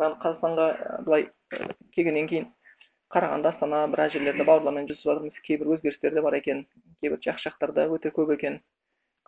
[0.00, 0.66] қазақстанға
[1.04, 1.26] былай
[1.94, 2.48] келгеннен кейін
[3.12, 6.64] қарағанды астана біраз жерлерде бауырлармен жүзісіп жатырмыз кейбір өзгерістер де бар екен
[7.02, 8.60] кейбір жақсы жақтары өте көп екен.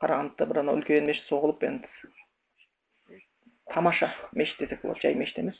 [0.00, 1.88] Қарағандыда бір анау үлкен мешіт соғылып енді
[3.74, 5.58] тамаша мешіт десек болады жай мешіт емес.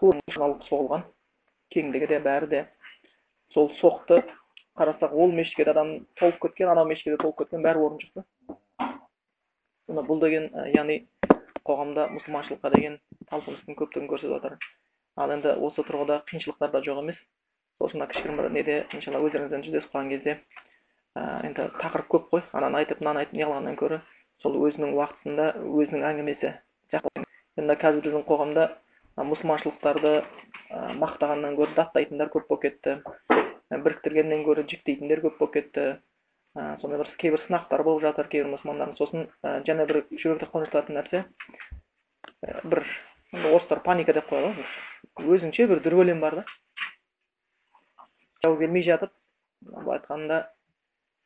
[0.00, 1.06] Соғылған
[1.74, 2.64] кеңдігі де бәрі де.
[3.54, 4.22] Сол соқты
[4.78, 8.24] қарасақ ол мешітке де адам толып кеткен анау мешітке де толып кеткен бәрі орын жоқ
[9.86, 11.02] та бұл деген яғни
[11.68, 12.98] қоғамда мұсылманшылыққа деген
[13.30, 14.58] талпыныстың көптігін көрсетіп жатыр.
[15.16, 17.18] Ал енді осы тұрғыда қиыншылықтар да жоқ емес.
[17.78, 20.36] Сол үшін кішігірім бір неде иншалла өздеріңізбен жүздесіп қалған кезде
[21.16, 22.42] енді тақырып көп қой.
[22.52, 24.00] Ананы айтып мынаны айтып неғылғаннан гөрі
[24.42, 26.52] сол өзінің уақытында өзінің әңгімесі
[27.60, 28.68] енді қазір біздің қоғамда
[29.20, 30.12] мұсылманшылықтарды
[31.02, 32.96] мақтағаннан гөрі даттайтындар көп болып кетті.
[33.72, 35.84] Біріктіргеннен гөрі жіктейтіндер көп болып кетті.
[36.54, 39.28] Сондай бір кейбір сынақтар болып жатыр кейбір мұсылмандардың сосын
[39.68, 41.24] және бір жүректі қонжитатын нәрсе
[42.42, 42.84] бір
[43.32, 45.36] орыстар паника деп қояды ғой.
[45.36, 46.44] Өзіңше бір дүрбелең бар да.
[48.44, 49.12] Жау келмей жатып
[49.64, 50.42] былай айтқанда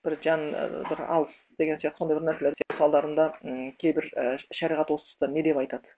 [0.05, 0.47] бір жан
[0.91, 2.59] бір алыс деген сияқты сондай бір нәрселер.
[2.79, 3.31] Салдарында
[3.81, 4.11] кейбір
[4.55, 5.89] шариғат осы не деп айтады?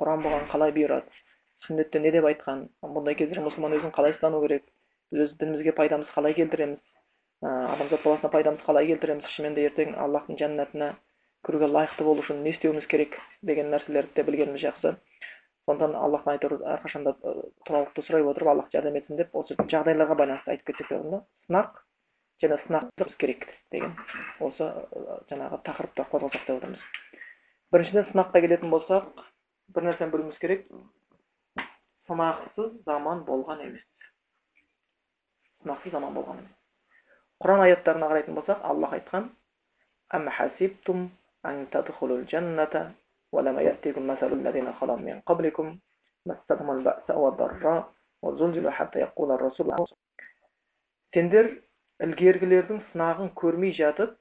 [0.00, 1.22] Құран бұған қалай бұйырады?
[1.66, 2.64] Сүннетте не деп айтқан?
[2.82, 4.64] Бұндай кезде мұсылман өзін қалай ұстану керек?
[5.12, 6.80] Біз өз дінімізге пайдамызды қалай келтіреміз?
[7.42, 9.26] Адамзат баласына пайдамызды қалай келтіреміз?
[9.34, 10.92] Шынымен де ертең аллахтың жәннатына
[11.46, 14.94] кіруге лайықты болу үшін не істеуіміз керек деген нәрселерді де білгеніміз жақсы.
[15.66, 17.16] Сондықтан аллахтан әйтеуір әрқашанда
[17.66, 21.00] тұралықты сұрай отырып аллах жәрдем етсін деп осы жағдайларға байланысты айтып кетсек те
[21.48, 21.82] сынақ
[22.42, 23.94] және сынақ керек деген
[24.40, 24.70] осы
[25.30, 26.80] жаңағы тақырыпты қозғасақ деп отырмыз.
[27.72, 29.22] Біріншіден сынаққа келетін болсақ
[29.74, 30.66] бір нәрсені білуіміз керек.
[32.10, 33.86] Сынақсыз заман болған емес.
[35.62, 36.61] Сынақсыз заман болған емес.
[37.42, 39.30] Құран аяттарына қарайтын болсақ аллах айтқан
[51.14, 51.48] сендер
[52.04, 54.14] ілгергілердің сынағын көрмей жатып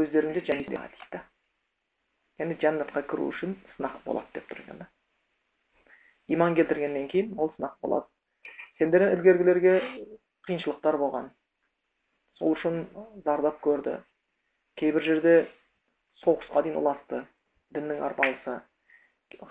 [0.00, 1.20] өздеріңді жәннатқа дейді
[2.42, 4.88] яғни жәннатқа кіру үшін сынақ болады деп тұр екен да
[6.36, 8.08] иман келтіргеннен кейін ол сынақ болады
[8.80, 9.76] сендерден ілгергілерге
[10.48, 11.30] қиыншылықтар болған
[12.40, 12.80] сол үшін
[13.24, 13.98] зардап көрді.
[14.80, 15.34] Кейбір жерде
[16.24, 17.20] соғысқа дейін ұласты
[17.76, 18.56] діннің арпалысы.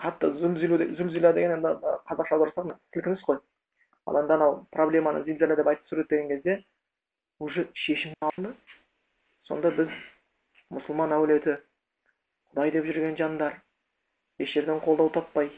[0.02, 1.74] Қатты зүлзила деген енді
[2.10, 3.38] қазақша аударсақ сілкініс қой.
[4.10, 6.64] Ал енді анау проблеманы зилзала деп айтып суреттеген кезде
[7.38, 8.56] уже шешім алынды.
[9.46, 9.94] Сонда біз
[10.74, 11.60] мұсылман әулеті
[12.50, 13.60] құдай деп жүрген жандар
[14.42, 15.50] еш жерден қолдау таппай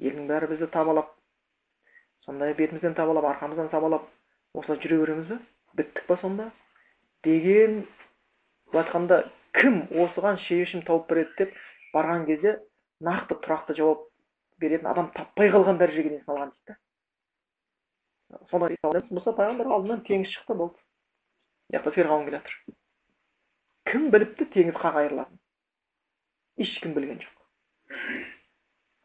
[0.00, 1.12] елдің бәрі бізді табалап
[2.26, 4.08] сондай бетімізден табалап арқамыздан сабалап
[4.54, 5.38] осылай жүре береміз бе
[5.78, 6.50] біттік па сонда?
[7.24, 7.84] Деген
[8.72, 9.24] былай
[9.54, 11.54] кім осыған шешім тауып береді деп
[11.94, 12.56] барған кезде
[13.04, 14.08] нақты тұрақты жауап
[14.60, 16.78] беретін адам таппай қалған дәрежеге дейін салған дейді да.
[18.50, 18.76] Сондай
[19.14, 20.80] мұса пайғамбар алдынан теңіз шықты болды.
[21.70, 22.56] Мына жақта ферғауын келе жатыр.
[23.90, 25.40] Кім біліпті теңіз қақ айырылатынын?
[26.64, 27.46] Ешкім білген жоқ.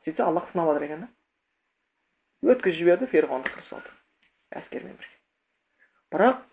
[0.05, 1.09] Сөйтсе аллах сынап жатыр екен да.
[2.49, 3.89] Өткізіп жіберді ферғауынды қырып
[4.59, 5.17] әскермен бірге.
[6.13, 6.45] Бірақ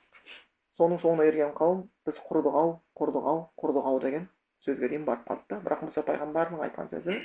[0.80, 4.26] соның соңына ерген қауым біз құрдық ау құрдық ау құрдық ау деген
[4.66, 7.16] сөзге дейін барып қалды бірақ мұса пайғамбардың айтқан сөзі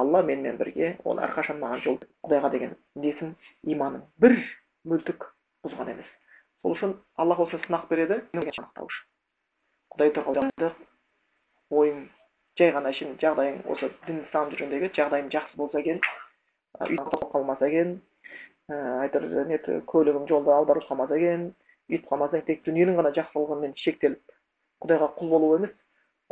[0.00, 3.34] алла менімен бірге ол әрқашан маған жол құдайға деген несін
[3.74, 4.36] иманың бір
[4.92, 5.26] мүлтік
[5.66, 6.10] бұзған емес
[6.62, 8.20] сол үшін аллах осы сынақ береді
[9.90, 10.70] құдай тұрғыда
[11.80, 12.04] ойың
[12.58, 16.00] жай ғана әшейін жағдайың осы дін ислам жөніндегі жағдайың жақсы болса екен
[17.34, 17.96] қалмаса екен
[18.70, 21.50] әйтеуір көлігім жолда аударылып қалмаса екен
[21.90, 24.36] өйтіп қалмасаң тек дүниенің ғана жақсылығымен шектеліп
[24.84, 25.72] құдайға құл болу емес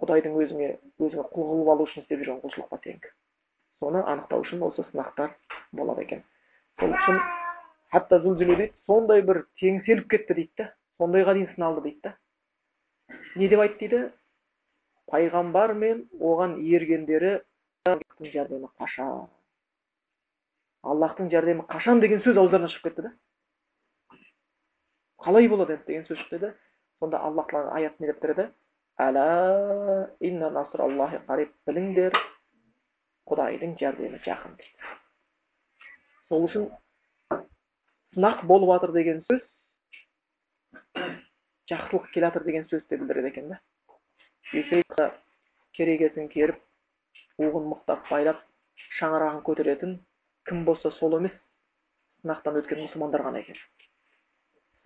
[0.01, 3.15] құдайдың өзіңе өзіңе құл қылып алу үшін істеп жүрген құлшылық па сенікі
[3.83, 5.35] соны анықтау үшін осы сынақтар
[5.73, 6.23] болады екен.
[6.81, 7.21] Сол үшін
[7.93, 10.67] хатта дейді сондай бір теңселіп кетті дейді да
[10.99, 12.15] сондайға дейін сыналды дейді да.
[13.37, 14.13] Не деп айтты дейді?
[15.09, 17.39] Пайғамбар мен оған ергендері
[17.87, 19.29] жәрдемі қашан?
[20.83, 23.13] Аллахтың жәрдемі қашан деген сөз ауыздарынан шығып кетті да.
[25.25, 26.55] Қалай болады енді деген сөз шықты
[27.01, 28.21] сонда аллах тағала аят не деп
[30.21, 32.17] инна насраллахи қариб біліңдер
[33.31, 34.93] құдайдың жәрдемі жақын дейді
[36.29, 36.69] сол үшін
[38.17, 39.45] сынақ болып жатыр деген сөз
[41.71, 45.11] жақсылық келе жатыр деген сөзді білдіреді екен да
[45.79, 46.59] керегесін керіп
[47.39, 48.41] уығын мықтап байлап
[48.99, 49.99] шаңырағын көтеретін
[50.51, 51.35] кім болса сол емес
[52.25, 53.61] сынақтан өткен мұсылмандар ғана екен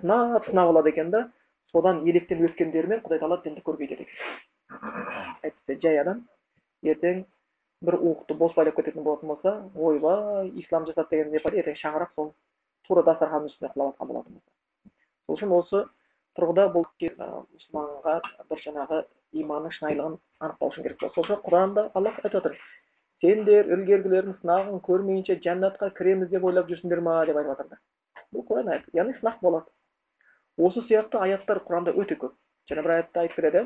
[0.03, 1.29] сынап сынап алады екен да
[1.73, 6.25] содан електен өткендерімен құдай тағала дінді көркейтеді екен әйтпесе жай адам
[6.83, 7.25] ертең
[7.87, 12.33] бір уықты босбайлап кететін болатын болса ойбай ислам жасады деген не бар ертең шаңырақ сол
[12.89, 14.41] тура дастарханның үстіне құлап жатқан болатын
[15.27, 15.85] сол үшін осы
[16.39, 18.19] тұрғыда бұл мұсылманға
[18.51, 19.03] бір жаңағы
[19.43, 22.57] иманның шынайылығын анықтау үшін керек болды сол үшін құранда аллах айтып отыр
[23.23, 27.21] сендер ілгергілердің сынағын көрмейінше жәннатқа кіреміз деп ойлап жүрсіңдер ма?
[27.27, 27.79] деп айтып жатыр
[28.33, 29.69] бұл құран яғни сынақ болады.
[30.59, 32.35] Осы сияқты аяттар құранда өте көп.
[32.71, 33.63] Жаңа бір аятта айтып береді.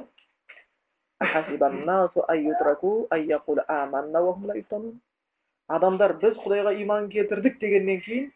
[5.67, 8.29] Адамдар біз құдайға иман келтірдік дегеннен кейін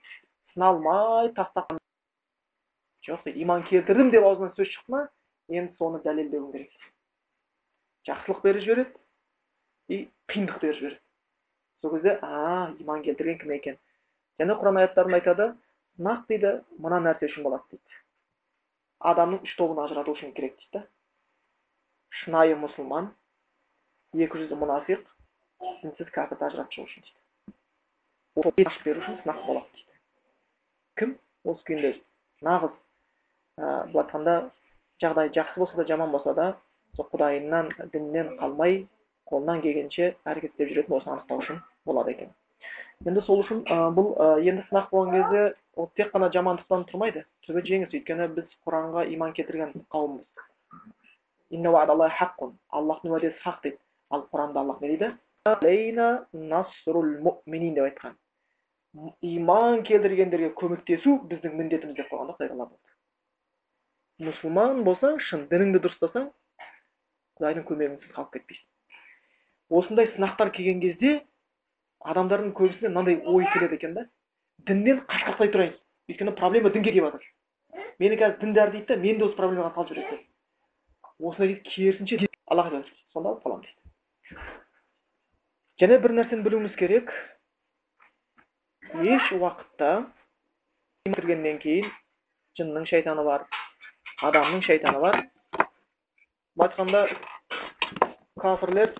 [0.53, 1.77] сыналмай тастап
[3.07, 5.03] жоқ иман келтірдім деп аузынан сөз шықты ма
[5.49, 6.73] енді соны дәлелдеуің керек.
[8.09, 8.93] Жақсылық беріп жібереді
[9.95, 10.01] и
[10.33, 11.01] қиындық беріп жібереді.
[11.81, 13.79] Сол кезде а иман келтірген кім екен?
[14.43, 15.51] Және құран аяттарында айтады
[15.97, 18.01] сынақ дейді мына нәрсе үшін болады дейді.
[19.01, 19.81] Адамның үш тобын
[20.13, 20.85] үшін керек дейді
[22.21, 23.11] шынайы мұсылман
[24.13, 25.03] екі жүзді мұнафиқ
[25.83, 28.67] дінсіз кәпірді ажыратып шығу үшін дейді.
[28.67, 29.99] Ашып беру үшін сынақ болады дейді.
[31.01, 31.15] Кім?
[31.45, 31.93] Осы күйінде
[32.45, 32.75] нағыз
[33.61, 34.35] былай айтқанда
[35.05, 36.49] жағдай жақсы болса да жаман болса да
[36.97, 38.83] сол құдайынан діннен қалмай
[39.31, 42.35] қолынан келгенше әрекеттеп жүретін осыны анықтау үшін болады екен.
[43.09, 43.63] Енді сол үшін
[43.97, 44.09] бұл
[44.45, 45.43] енді сынақ болған кезде
[45.77, 47.25] ол тек қана жамандықтан тұрмайды.
[47.47, 47.95] Түбі жеңіс.
[47.97, 50.27] Өйткені біз құранға иман келтірген қауымбыз.
[52.71, 53.79] Аллахтың уәдесі хақ дейді.
[54.11, 55.09] Ал құранда аллах не дейді?
[57.75, 58.15] Деп айтқан.
[59.23, 62.69] Иман келтіргендерге көмектесу біздің міндетіміз деп қойған да құдай
[64.21, 66.27] мұсылман болсаң шын дініңді дұрыстасаң
[67.39, 68.67] құдайдың көмегінсіз қалып кетпейсің.
[69.79, 71.13] Осындай сынақтар келген кезде
[72.01, 74.07] адамдардың көбісіне мынандай ой келеді екен да.
[74.67, 75.77] Діннен қашқақтай тұрайын.
[76.11, 77.29] Өйткені проблема дінге келіп жатыр.
[77.99, 80.27] Мені қазір діндар дейді да мен де осы проблемаға қалып жүреді деп
[81.21, 82.71] осындай дейді керісінше аллах
[83.13, 84.47] сонда алып қаламын дейді.
[85.81, 87.13] Және бір нәрсені білуіміз керек.
[89.05, 89.91] Еш уақытта
[91.07, 91.91] кіргеннен кейін
[92.59, 93.47] жынның шайтаны бар
[94.25, 95.21] адамның шайтаны бар.
[96.57, 97.05] Былай айтқанда
[98.41, 98.97] кәпірлер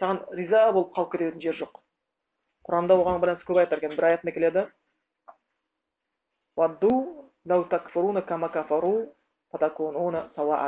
[0.00, 1.80] саған риза болып қалып кететін жер жоқ.
[2.68, 3.96] Құранда оған байланысты көп аяттар екен.
[3.96, 4.66] Бір аятында келеді.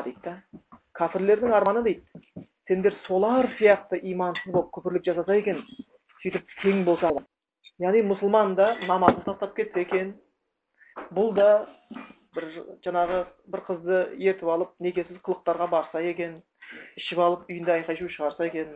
[0.05, 0.35] Дейді
[0.99, 2.03] кәпірлердің арманы дейді.
[2.69, 5.63] Сендер солар сияқты имансыз болып күпірлік жасаса екен
[6.23, 7.13] сөйтіп тең болса
[7.79, 10.13] яғни мұсылман да намазын тастап кетсе екен.
[11.15, 11.49] Бұл да
[12.35, 12.49] бір
[12.85, 13.21] жаңағы
[13.53, 14.01] бір қызды
[14.33, 16.41] ертіп алып некесіз қылықтарға барса екен.
[17.01, 18.75] Ішіп алып үйінде айқай шу шығарса екен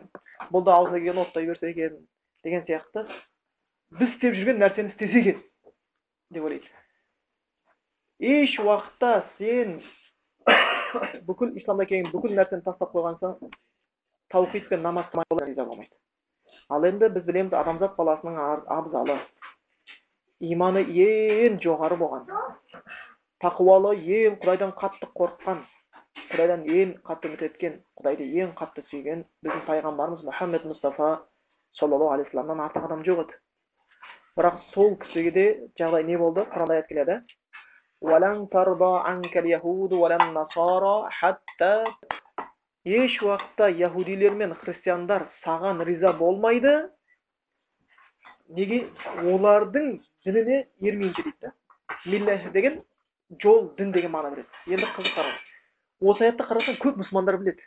[0.51, 1.97] бұл да аузына келген оттай берсе екен
[2.43, 3.05] деген сияқты.
[3.99, 5.43] Біз істеп жүрген нәрсені істесе екен
[6.33, 6.69] деп ойлайды.
[8.19, 9.81] Еш уақытта сен
[11.27, 13.53] бүкіл исламда келген бүкіл нәрсені тастап қойған соң
[14.33, 15.93] таухид пен намаз риза болмайды.
[16.69, 18.39] Ал енді біз білеміз адамзат баласының
[18.71, 19.19] абзалы
[20.39, 22.25] иманы ең жоғары болған
[23.43, 25.61] тақуалы ең құдайдан қатты қорыққан
[26.33, 31.09] құдайдан ең қатты үміт еткен құдайды ең қатты сүйген біздің пайғамбарымыз мұхаммед мұстафа
[31.77, 33.37] саллаллаху алейхи вассаламнан артық адам жоқ еді.
[34.37, 35.45] Бірақ сол кісіге де
[35.77, 36.41] жағдай не болды?
[36.49, 37.21] Құранда аят келеді.
[42.83, 46.89] Еш уақытта яхудилер мен христиандар саған риза болмайды.
[48.49, 48.89] Неге?
[49.23, 51.23] Олардың дініне ермейінше
[52.03, 52.81] дейді деген
[53.39, 54.49] жол дін деген мағына береді.
[54.67, 55.52] Енді қызық қараңыз
[56.01, 57.63] осы аятты қарасаң көп мұсылмандар біледі.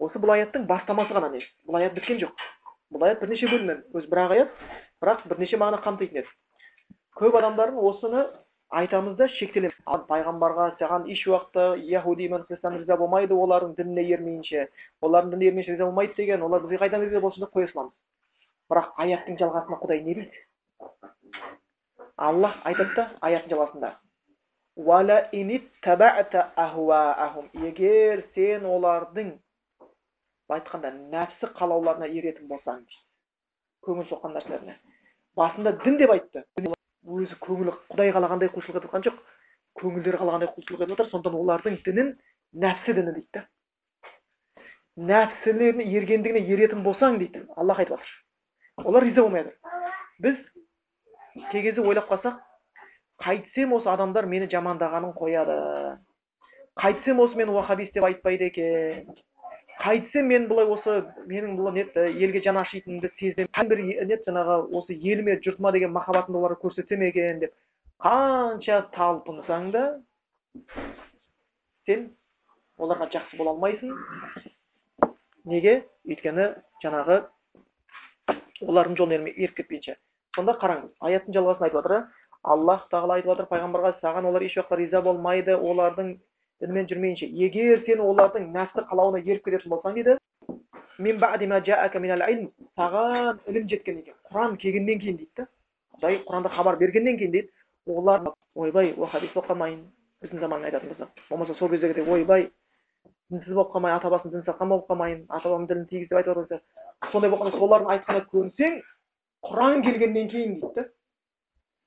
[0.00, 1.42] Осы бұл аяттың бастамасы ғана не?
[1.68, 2.44] Бұл аят біткен жоқ.
[2.90, 4.54] Бұл аят бірнеше бөлімнен өзі бір ақ аят
[5.02, 6.32] бірақ бірнеше мағына қамтитын еді.
[7.20, 8.24] Көп адамдардың осыны
[8.80, 9.76] айтамыз да шектелеміз.
[10.08, 14.68] Пайғамбарға саған еш уақытта яхуди мен христиан риза болмайды олардың дініне ермейінше
[15.02, 17.92] олардың дініне ермейінше риза болмайды деген олар бізге қайдан риза болсын деп қоя саламыз.
[18.70, 20.44] Бірақ аяттың жалғасында құдай не дейді?
[22.16, 23.94] Аллах айтады да аяттың жалғасында.
[27.66, 29.34] Егер сен олардың
[30.48, 33.02] былай айтқанда нәпсі қалауларына еретін болсаң дейді.
[33.86, 34.76] Көңіл соққан нәрселеріне.
[35.36, 36.44] Басында дін деп айтты.
[37.06, 39.20] Өзі көңілі құдай қалағандай құлшылық етіп жатқан жоқ.
[39.80, 42.12] Көңілдері қалағандай құлшылық етіп жатыр сондықтан олардың дінін
[42.64, 43.46] нәпсі діні дейді да.
[45.10, 47.46] Нәпсілеріне ергендігіне еретін болсаң дейді.
[47.56, 49.58] Аллах айтып жатыр олар риза болмай жатыр.
[50.18, 50.36] Біз
[51.52, 52.40] кей кезде ойлап қалсақ
[53.20, 55.56] қайтсем осы адамдар мені жамандағанын қояды.
[56.80, 59.10] Қайтсем осы мені уахабист деп айтпайды екен.
[59.80, 65.38] Қайтсем мен бұлай осы менің бұл елге жаны ашитынымды сезем бір не жаңағы осы еліме
[65.44, 67.54] жұртыма деген махаббатымды оларға көрсетсем екен деп
[68.00, 69.84] қанша талпынсаң да
[71.86, 72.10] сен
[72.78, 73.96] оларға жақсы бола алмайсың.
[75.44, 75.84] Неге?
[76.08, 77.22] Өйткені жаңағы
[78.64, 79.96] олардың жолын еріп кетпейінше.
[80.36, 81.96] Сонда қараңыз аяттың жалғасын айтып жатыр
[82.42, 86.14] аллах тағала айтып жатыр пайғамбарға саған олар еш уақытта риза болмайды олардың
[86.60, 90.16] дінімен жүрмейінше егер сен олардың нәпсі қалауына еріп кететін болсаң дейді
[92.80, 95.46] саған ілім жеткеннен кейін құран келгеннен кейін дейді да
[95.96, 97.50] құдай құранда хабар бергеннен кейін дейді
[97.86, 99.80] олар ойбай хадис болып қалмайын
[100.24, 102.50] біздің заманға айтатын болсақ болмаса сол кездегідей ойбай
[103.30, 106.36] дінсіз болып қалмай ата басын дін сатқан болып қалмайын ата бабамның ділін тигіз деп айтып
[106.36, 108.80] отырса сондай қалмай солардың айтқанына көнсең
[109.48, 110.88] құран келгеннен кейін дейді да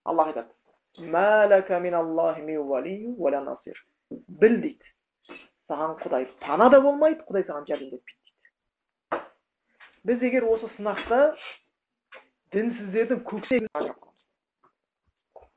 [0.04, 0.52] аллах айтады
[4.42, 4.94] біл дейді
[5.70, 8.20] саған құдай пана да болмайды құдай саған жәрдемдеспейді
[9.10, 9.24] дейді
[10.10, 11.22] біз егер осы сынақта
[12.54, 13.70] дінсіздердің көксеген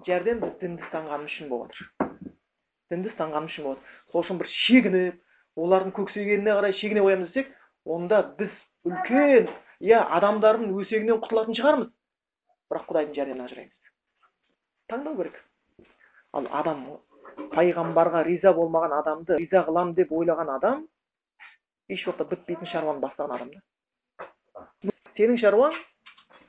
[0.07, 2.33] жәрдем біз дінді ұстанғанымыз үшін болып жатыр
[2.95, 7.51] дінді ұстанғанымыз үшін болып сол үшін бір шегініп олардың көксегеніне қарай шегіне қоямыз десек
[7.85, 8.53] онда біз
[8.87, 9.51] үлкен
[9.83, 11.91] иә адамдардың өсегінен құтылатын шығармыз
[12.71, 13.86] бірақ құдайдың жәрдемінен ажыраймыз
[14.91, 15.39] таңдау керек.
[16.33, 16.85] Ал адам
[17.55, 20.85] пайғамбарға риза болмаған адамды риза қыламын деп ойлаған адам
[21.89, 24.93] еш уақытта бітпейтін шаруаны бастаған адам да.
[25.17, 25.77] Сенің шаруаң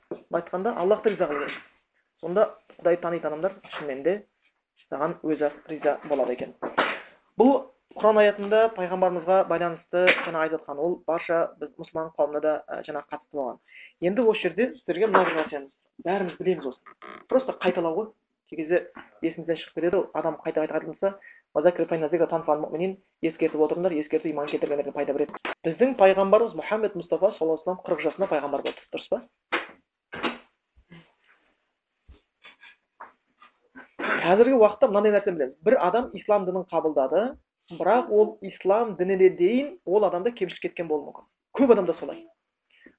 [0.10, 1.50] былай айтқанда аллахты риза қылу
[2.22, 4.16] сонда құдайды танитын адамдар шынымен де
[4.92, 6.54] саған өзі риза болады екен.
[7.38, 7.68] Бұл
[7.98, 13.40] құран аятында пайғамбарымызға байланысты жаңа айтып жатқан ол барша біз мұсылман қауымына да жаңа қатысты
[13.40, 13.60] болған.
[14.02, 15.68] Енді осы жерде сіздерге мына
[16.06, 16.96] бәріміз білеміз осыны
[17.30, 18.08] просто қайталау ғой.
[18.50, 18.88] Кей кезде
[19.22, 21.10] есімізден шығып кетеді адам қайта қайта айтылса
[23.22, 25.34] ескертіп отырыңдар ескерту иман келтіргендерге пайда береді.
[25.66, 28.84] Біздің пайғамбарымыз мұхаммед мұстафа саллаллаху алейhi қырық жасында пайғамбар болды.
[28.94, 29.22] Дұрыс па?
[34.22, 35.58] Қазіргі уақытта мынандай нәрсені білеміз.
[35.66, 37.24] Бір адам ислам дінін қабылдады
[37.74, 41.26] бірақ ол ислам дініне дейін ол адамда кемшілік кеткен болуы мүмкін.
[41.58, 42.26] Көп адамда солай.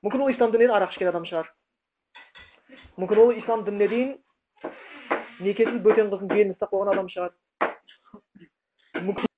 [0.02, 1.52] Мүмкін ол ислам дінінен арақ ішкен адам шығар.
[2.98, 4.16] Мүмкін ол ислам дініне дейін
[5.44, 7.34] некесіз бөтен қыздың белін ұстап қойған адам шығар.
[8.98, 9.28] Мүмкін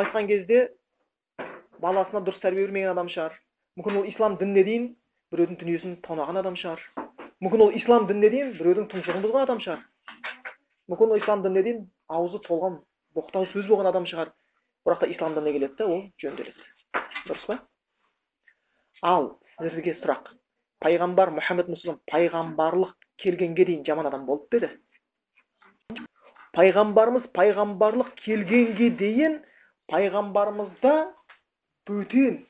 [0.00, 0.62] айтқан кезде
[1.82, 3.36] баласына дұрыс тәрбие бермеген адам шығар.
[3.78, 4.88] Мүмкін ол ислам дініне дейін
[5.30, 6.82] біреудің дүниесін тонаған адам шығар.
[7.44, 9.86] Мүмкін ол ислам дініне дейін біреудің тұмсығын бұзған адам шығар.
[10.90, 12.80] Мүмкін ол ислам дініне дейін аузы толған
[13.14, 14.34] боқтау сөз болған адам шығар.
[14.86, 16.68] Бірақ та ислам дініне келеді да ол жөнделеді.
[17.28, 17.60] Дұрыс па?
[19.06, 20.34] Ал сіздерге сұрақ.
[20.82, 24.70] Пайғамбар мұхаммед мұсылым пайғамбарлық келгенге дейін жаман адам болып па еді
[26.56, 29.38] пайғамбарымыз пайғамбарлық келгенге дейін
[29.92, 30.94] пайғамбарымызда
[31.90, 32.40] бөтен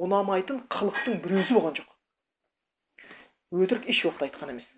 [0.00, 1.88] ұнамайтын қылықтың біреусі болған жоқ.
[3.50, 4.68] Өтірік еш уақытта айтқан емес.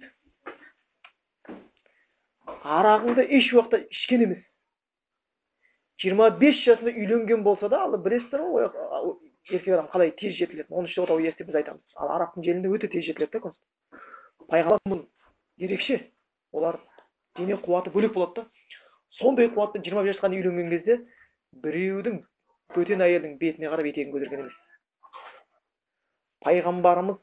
[2.62, 4.42] Арағыңды еш уақытта ішкен емес.
[6.02, 8.70] Жиырма бес жасында үйленген болса да ал білесіздер ғой
[9.50, 11.82] еркек адам қалай тез жетілетінін он үште отау деп біз айтамыз.
[11.94, 13.52] Ал арабтың желінде өте тез жетіледі да
[14.50, 15.04] пайғамбар
[15.58, 16.00] ерекше.
[16.52, 16.80] Олар
[17.36, 18.46] дене қуаты бөлек болады да.
[19.18, 20.98] Сондай қуатпен жиырма бес жасқа үйленген кезде
[21.64, 22.22] біреудің
[22.74, 24.54] бөтен әйелдің бетіне қарап етегін көтерген емес.
[26.44, 27.18] Пайғамбарымыз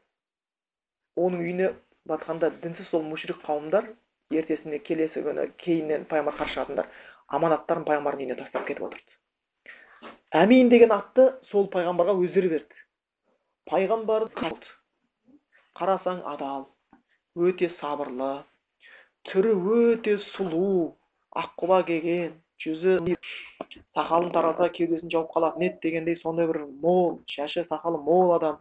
[1.18, 1.72] оның үйіне
[2.10, 3.90] батқанда дінсіз сол мүшрик қауымдар
[4.32, 6.90] ертесіне келесі күні кейіннен пайғамбар қарсы шығатындар.
[7.30, 9.18] Аманаттарын пайғамбардың үйіне тастап кетіп отырды.
[10.34, 12.84] Әмин деген атты сол пайғамбарға өздері берді.
[13.70, 14.30] Пайғамбар
[15.78, 16.70] қарасаң адал
[17.36, 18.44] өте сабырлы
[19.28, 20.96] түрі өте сұлу
[21.38, 23.16] аққұба келген жүзі
[23.96, 28.60] сақалын тарата кеудесін жауып қалатын еді дегендей сондай бір мол шашы сақалы мол адам.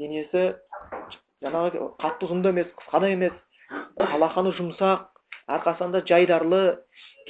[0.00, 0.44] Денесі
[1.44, 3.34] жаңағы қатты ұзын да емес қысқа да емес.
[4.00, 5.08] Алақаны жұмсақ
[5.56, 6.62] арқасында жайдарлы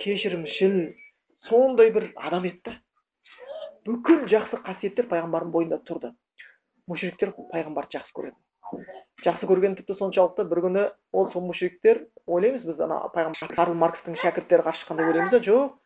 [0.03, 0.79] кешірімшіл
[1.49, 2.79] сондай бір адам еді да.
[3.87, 6.13] Бүкіл жақсы қасиеттер пайғамбардың бойында тұрды.
[6.87, 8.39] Мушриктер пайғамбарды жақсы көреді.
[9.25, 14.17] Жақсы көрген тіпті соншалықты бір күні ол сол мушриктер ойлаймыз біз ана пайғамбар карл маркстің
[14.23, 15.77] шәкірттері қарсы шыққанда ойлаймыз да жоқ.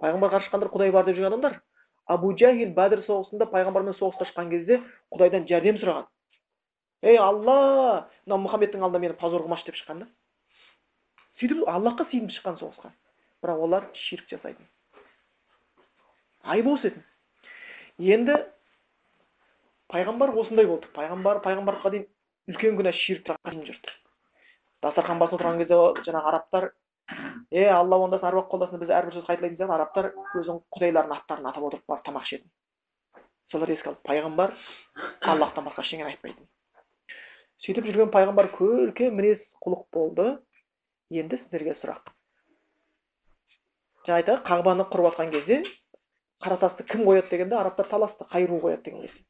[0.00, 1.60] Пайғамбар қарсы шыққандар құдай бар деп жүрген адамдар.
[2.06, 4.82] Абу жахил бәдір соғысында пайғамбармен соғысқа шыққан кезде
[5.14, 6.06] құдайдан жәрдем сұраған.
[7.02, 10.08] Ей алла мына мұхаммедтің алдында мені позор қылмашы деп шыққан да.
[11.40, 12.92] Сөйтіп аллахқа сиынып шыққан соғысқа.
[13.44, 14.64] Бірақ олар ширк жасайтын.
[16.44, 16.92] Айып осы
[17.98, 18.38] енді
[19.92, 20.90] пайғамбар осындай болды.
[20.96, 22.08] Пайғамбар пайғамбарлыққа дейін
[22.50, 23.96] үлкен күнә ширк жүрді
[24.86, 26.68] дастархан басында отырған кезде жаңағы арабтар
[27.54, 30.08] е алла оңдасын аруақ қолдасын біз әрбір сөз қайталайтын сияқты арабтар
[30.40, 32.50] өзінің құдайларының аттарын атап отырып барып тамақ ішетін.
[33.52, 34.02] Солар еске алды.
[34.06, 34.54] Пайғамбар
[35.32, 36.48] аллахтан басқа ештеңені айтпайтын.
[37.64, 40.26] Сөйтіп жүрген пайғамбар көркем мінез құлық болды.
[41.14, 42.10] Енді сіздерге сұрақ.
[44.06, 45.62] Жаңа айтады қағбаны құрып жатқан кезде
[46.42, 47.30] қара тасты кім қояды?
[47.30, 48.26] дегенде арабтар таласты.
[48.32, 49.22] Қай ру қояды деген кезде.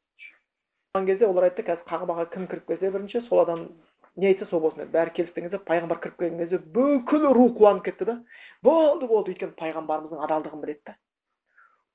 [0.95, 3.67] Кезде олар айтты қазір қағбаға кім кіріп келсе бірінші сол адам
[4.15, 7.83] не айтса сол болсын деді бәрі келісті кезде пайғамбар кіріп келген кезде бүкіл ру қуанып
[7.85, 8.15] кетті да.
[8.63, 10.95] Болды болды өйткені пайғамбарымыздың адалдығын біледі да.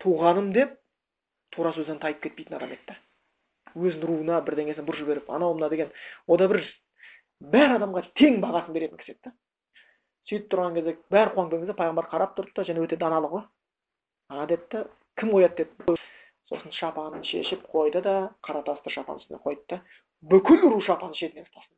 [0.04, 0.76] Туғаным деп
[1.50, 2.99] тура сөзден тайып кетпейтін адам еді да.
[3.75, 5.90] Өзінің руына бірдеңесін бұрып жіберіп анау мына деген
[6.26, 6.62] ода бір
[7.40, 9.34] бәр адамға тең бағасын беретін кісі еді да.
[10.30, 13.46] Сөйтіп тұрған кезде бәрі қуанып келген кезде пайғамбар қарап тұрды да және өте даналы ғой
[14.28, 14.87] а деді
[15.18, 15.99] кім қояды деді.
[16.52, 18.16] Сосын шапанын шешіп қойды да
[18.47, 19.80] қара тасты шапан үстіне қойды да
[20.32, 21.76] бүкіл ру шапанын шетінен ұстасын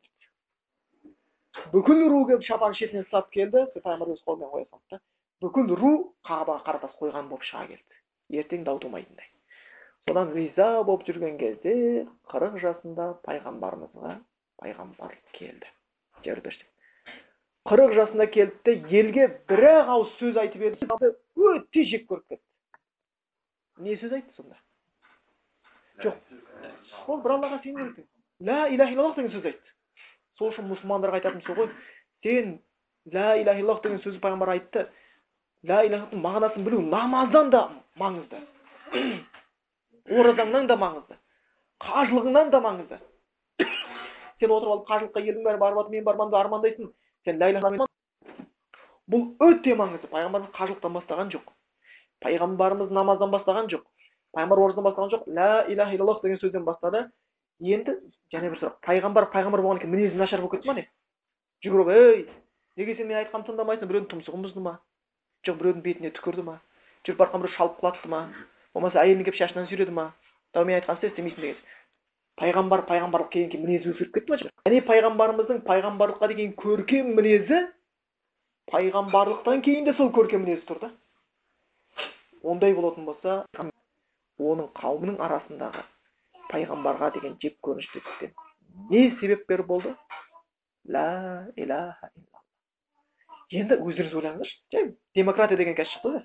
[1.74, 5.00] бүкіл ру келіп шапанын шетінен ұстап келді пайғамбар өз қолымен қоя салды да
[5.44, 5.92] бүкіл ру
[6.26, 7.94] қағбаға қара тас қойған болып шыға келді.
[8.32, 9.28] Ертең дау тумайтындай
[10.08, 11.74] содан риза болып жүрген кезде
[12.32, 14.18] қырық жасында пайғамбарымызға
[14.60, 15.70] пайғамбар келді.
[17.64, 21.12] Қырық жасында келді де елге бір ақ ауыз сөз айтып еді.
[21.36, 22.44] Өте жек көріп кетті.
[23.86, 24.60] Не сөз айтты сонда?
[26.02, 26.16] Жоқ.
[27.06, 28.08] Ол бір аллаға сену керек
[28.40, 29.70] ля иляха иллаллах деген сөз айтты.
[30.38, 31.70] Сол үшін мұсылмандарға айтатын сол ғой.
[32.22, 32.58] Сен
[33.12, 34.88] ля иляха иллаллах деген сөзді пайғамбар айтты.
[35.64, 37.62] Ля илахтың мағынасын білу намаздан да
[38.00, 38.42] маңызды.
[40.18, 41.18] Оразаңнан да маңызды.
[41.84, 43.00] Қажылығыңнан да маңызды.
[44.40, 46.92] Сен отырып алып қажылыққа елдің бәрі барып мен барман деп армандайсың
[47.24, 47.40] сен
[49.10, 50.08] бұл өте маңызды.
[50.08, 51.50] Пайғамбарымыз қажылықтан бастаған жоқ.
[52.24, 53.84] Пайғамбарымыз намаздан бастаған жоқ.
[54.34, 57.06] Пайғамбар оразадан бастаған жоқ ля иляха иллаллах деген сөзден бастады
[57.60, 57.96] енді
[58.32, 60.86] және бір сұрақ пайғамбар пайғамбар болғаннан кейін мінезі нашар болып кетті ма не
[61.64, 62.26] жүгіріп ей
[62.76, 64.74] неге сен менің айтқанымды тыңдамайсың біреудің тұмсығын бұзды ма
[65.46, 66.58] жоқ біреудің бетіне түкірді ма
[67.06, 68.24] жүріп бара біреу шалып құлатты ма
[68.74, 70.10] болмаса әйелін келіп шашынан сүйреді ма
[70.56, 71.62] дәу мен айтқанымды істе істемейсің деген
[72.40, 77.60] пайғамбар пайғамбарлық келгеннен кейін мінезі өзгеріп кетті ма яғни пайғамбарымыздың пайғамбарлыққа деген көркем мінезі
[78.72, 80.90] пайғамбарлықтан кейін де сол көркем мінез тұр да
[82.42, 83.44] ондай болатын болса
[84.38, 85.84] оның қауымының арасындағы
[86.50, 88.32] пайғамбарға деген жек көрініштіктен
[88.90, 89.94] не себептер болды?
[90.84, 92.42] Ля иляха иллалла
[93.50, 96.24] енді өздеріңіз ойлаңыздаршы жай демократия деген қазір шықты ғой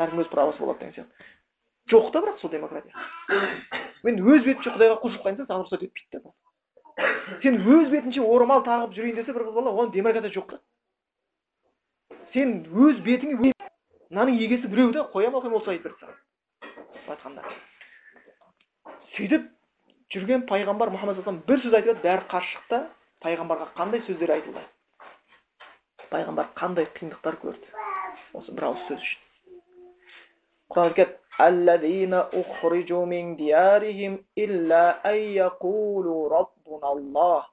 [0.00, 1.28] әркім өз правосы болады деген сияқты.
[1.90, 2.94] Жоқ та бірақ сол демократия.
[4.02, 6.32] Мен өз бетінше құдайға құлшылық қылайын десем саған рұқсат етпейді да
[7.42, 10.60] сен өз бетінше орамал тағып жүрейін десе бір қыз бала оған демократия жоқ та.
[12.32, 13.52] Сен өз бетіңе
[14.10, 16.18] мынаның егесі біреу да қоя ма қойма ол айтып берді саған
[17.15, 17.43] айтқанда
[19.15, 19.49] сөйтіп
[20.15, 22.81] жүрген пайғамбар мұхаммад бір сөз айтып еді бәрі қарсы шықты
[23.25, 24.63] пайғамбарға қандай сөздер айтылды
[26.13, 27.85] пайғамбар қандай қиындықтар көрді
[28.39, 29.21] осы бір ауыз сөз үшін
[30.75, 37.43] құран айтады الذين أخرجوا من ديارهم إلا أن يقولوا ربنا الله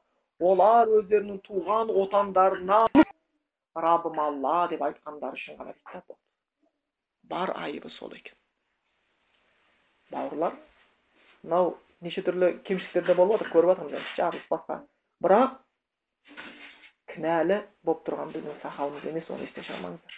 [0.42, 2.78] олар өздерінің туған отандарына
[3.85, 6.16] раббым алла деп айтқандары үшін ғана дейді да
[7.31, 8.35] бар айыбы сол екен
[10.13, 10.54] бауырлар
[11.43, 14.76] мынау неше түрлі кемшіліктер де болып жатыр көріп жатырмыз жарылыс басқа
[15.26, 15.58] бірақ
[17.13, 20.13] кінәлі болып тұрған біздің сақалымыз емес оны естен шығармаңыздар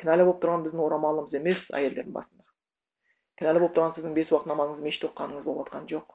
[0.00, 2.44] кінәлі болып тұрған біздің орамалымыз емес әйелдердің басында
[3.40, 6.06] кінәлі болып тұрған сіздің бес уақыт намазыңызды мешітте оқығаныңыз болып жатқан жоқ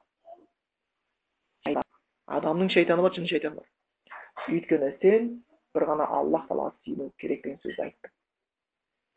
[2.36, 5.30] адамның шайтаны бар жын шайтаны бар өйткені сен
[5.74, 8.15] бір ғана аллах тағалаға сүйіну керек деген сөзді айттың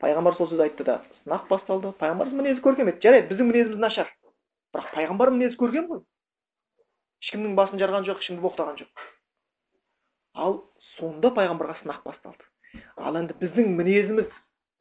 [0.00, 4.12] пайғамбар сол сөзді айтты да сынақ басталды пайғамбардың мінезі көркем еді жарайды біздің мінезіміз нашар.
[4.74, 6.02] Бірақ пайғамбар мінезі көркем ғой.
[7.24, 9.04] Ешкімнің басын жарған жоқ ешкімді боқтаған жоқ.
[10.34, 10.56] Ал
[10.96, 12.46] сонда пайғамбарға сынақ басталды.
[12.96, 14.30] Ал енді біздің мінезіміз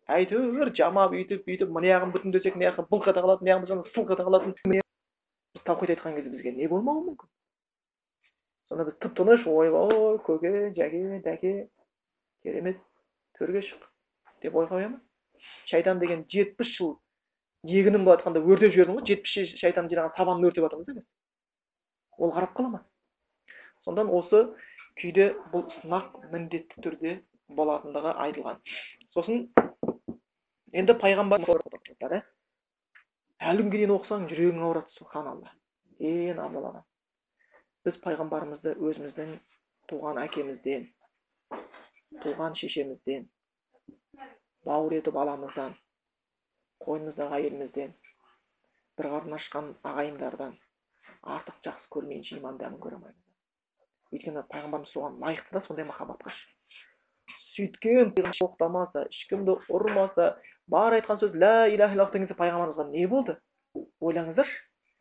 [0.09, 4.13] әйтеуір жамап үйтіп бүйтіп мына жағын бүтіндесек мына жаққа былқ ете қалатын мына жағымыз сылқ
[4.15, 4.55] ете қалатын
[5.65, 7.29] тауқит айтқан кезде бізге не болмауы мүмкін?
[8.69, 11.53] Сонда біз тып тыныш ойбай көке жәке дәке
[12.43, 12.81] керемет
[13.37, 13.85] төрге шық
[14.41, 14.99] деп ой қоя ма
[15.71, 16.95] шайтан деген жетпіс жыл
[17.65, 19.05] егінім былай айтқанда өртеп жібердім ғой.
[19.07, 21.05] жетпіс шайтан жинаған сабанын өртеп жатырмыз емес
[22.17, 22.83] ол қарап қала ма
[23.85, 24.43] сондан осы
[24.99, 27.15] күйде бұл сынақ міндетті түрде
[27.55, 28.59] болатындығы айтылған.
[29.15, 29.47] Сосын
[30.75, 31.45] енді пайғамбар
[33.39, 35.53] әлі күнге дейін оқысаң жүрегің ауырады субханалла.
[35.99, 36.83] Е намазалаған
[37.87, 39.35] біз пайғамбарымызды өзіміздің
[39.89, 40.87] туған әкемізден
[42.25, 43.27] туған шешемізден
[44.67, 45.75] бауыр еті баламыздан
[46.85, 47.95] қойнымыздағы әйелімізден
[48.99, 50.55] бір қарын ашқан ағайындардан
[51.23, 53.19] артық жақсы көрмейінше иманды көре алмаймыз.
[54.13, 56.33] Өйткені пайғамбарымыз соған лайықты да сондай махаббатқа
[57.59, 60.31] сөйткен тоқтамаса ешкімді ұрмаса
[60.71, 63.35] бар айтқан сөз лә иляха иллаллах деген пайғамбарымызға не болды?
[63.99, 64.55] Ойлаңыздаршы.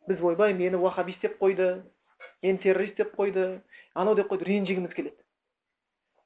[0.09, 1.83] Біз ойбай мені уахабист деп қойды
[2.42, 3.61] мені террорист деп қойды
[3.94, 5.16] анау деп қойды ренжігіміз келеді.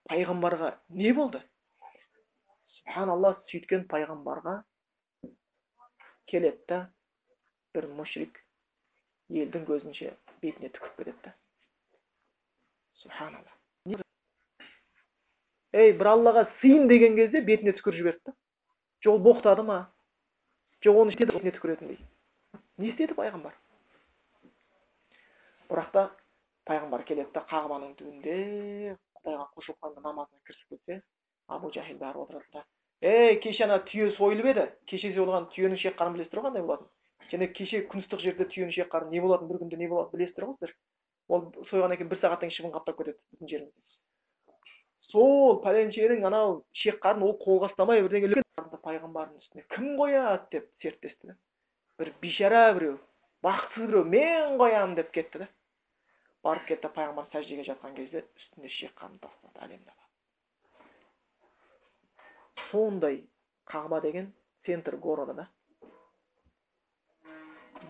[0.08, 1.42] Пайғамбарға не болды?
[2.82, 4.58] Субханалла сөйткен пайғамбарға
[6.30, 6.78] келеді
[7.74, 8.40] бір мүшрик
[9.30, 11.34] елдің көзінше бетіне түкіріп кетеді да
[13.02, 14.02] субханалла
[15.72, 18.34] ей бір аллаға сыйын деген кезде бетіне түкіріп жіберді да
[19.02, 19.78] жол боқтады ма?
[20.84, 21.98] Жоқ оны бетіне түкіретіндей
[22.78, 23.54] не істеді пайғамбар?
[25.70, 26.04] Бірақ та
[26.68, 28.36] пайғамбар келеді да қағбаның түбінде
[29.22, 31.02] құдайға құлшылық намазына кірісіп кетсе.
[31.48, 32.64] Абу жахил бәрі отырады да.
[33.02, 34.66] Ей кеше ана түйе сойылып еді.
[34.86, 36.90] Кеше сойылған түйенің шек қарын білесіздер ғой қандай болатынын
[37.32, 40.46] және кеше күн ыстық жерде түйенің шек қарын не болатынын бір күнде не болады білесіздер
[40.46, 40.76] ғой сіздер
[41.28, 43.82] ол сойғаннан кейін бір сағаттан кейін шыбын қаптап кетеді біздің жерімізде.
[45.12, 48.42] Сол пәленшенің анау шек қарын ол қолға ұстамай бірдеңе
[48.82, 51.36] пайғамбардың үстіне кім қояды деп серттесті да
[52.00, 52.98] бір бейшара біреу
[53.46, 55.48] бақытсыз біреу мен қоямын деп кетті да.
[56.42, 60.01] Барып кетті пайғамбар сәждеге жатқан кезде үстіне шек қарын тастады әлемді
[62.72, 63.22] сондай
[63.70, 64.32] қағба деген
[64.66, 65.46] центр города да.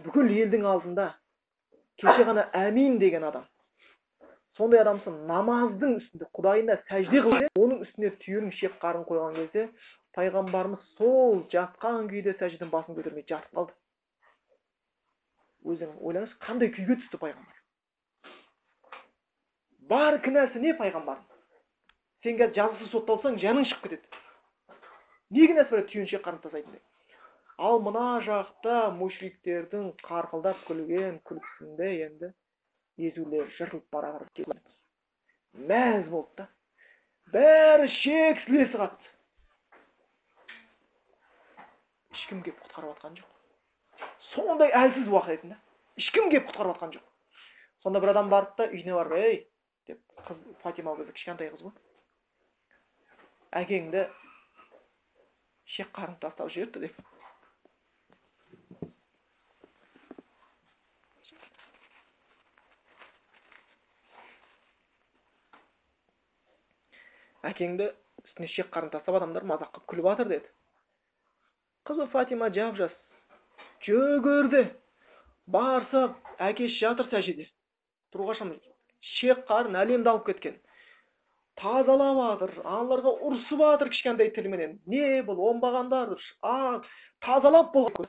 [0.05, 1.09] Бүкіл елдің алдында
[2.01, 3.47] кеше ғана әмин деген адам
[4.59, 9.68] сондай адамсың намаздың үстінде құдайына сәжде қылып оның үстіне түйенің шек қарын қойған кезде
[10.16, 13.77] пайғамбарымыз сол жатқан күйде сәждеден басын көтермей жатып қалды.
[15.73, 17.61] Өзің ойлаңызшы қандай күйге түсті пайғамбар?
[19.88, 21.29] Бар кінәсі не пайғамбардың
[22.23, 24.22] сен қазір жазықсыз сотталсаң жаның шығып кетеді.
[25.37, 26.83] Не кінәсі бар түйіншек тастайтындай
[27.68, 32.33] ал мына жақта мушриктердің қарқылдап күлген күлкісінде енді
[33.09, 34.62] езулері жыртылып бара жатыр
[35.53, 36.49] мәз болды да.
[37.33, 39.11] Бәрі шек сілесі қатты.
[42.12, 44.09] Ешкім келіп құтқарып жатқан жоқ.
[44.33, 45.59] Сондай әлсіз уақыт еді да
[46.01, 47.07] ешкім келіп құтқарып жатқан жоқ.
[47.85, 49.38] Сонда бір адам барды да үйіне барып ей
[49.88, 51.73] деп қыз фатима ол кезде кішкентай қыз ғой.
[53.62, 54.07] Әкеңді
[55.73, 57.01] шек қарын тастап жіберді деп
[67.53, 67.89] әкеңді
[68.23, 70.51] үстіне шек қарын тастап адамдар мазақ қылып күліп жатыр деді.
[71.89, 72.93] Қызы фатима жап жас.
[73.87, 74.63] Жүгірді.
[75.51, 76.05] Барса
[76.39, 77.49] әкесі жатыр сәжеде
[78.15, 78.37] тұруға
[79.17, 80.61] шек қарын әлемді алып кеткен.
[81.61, 84.33] Тазалап жатыр аналарға ұрысып жатыр кішкентай
[84.87, 86.81] не бұл оңбағандар а
[87.21, 88.09] тазалап болған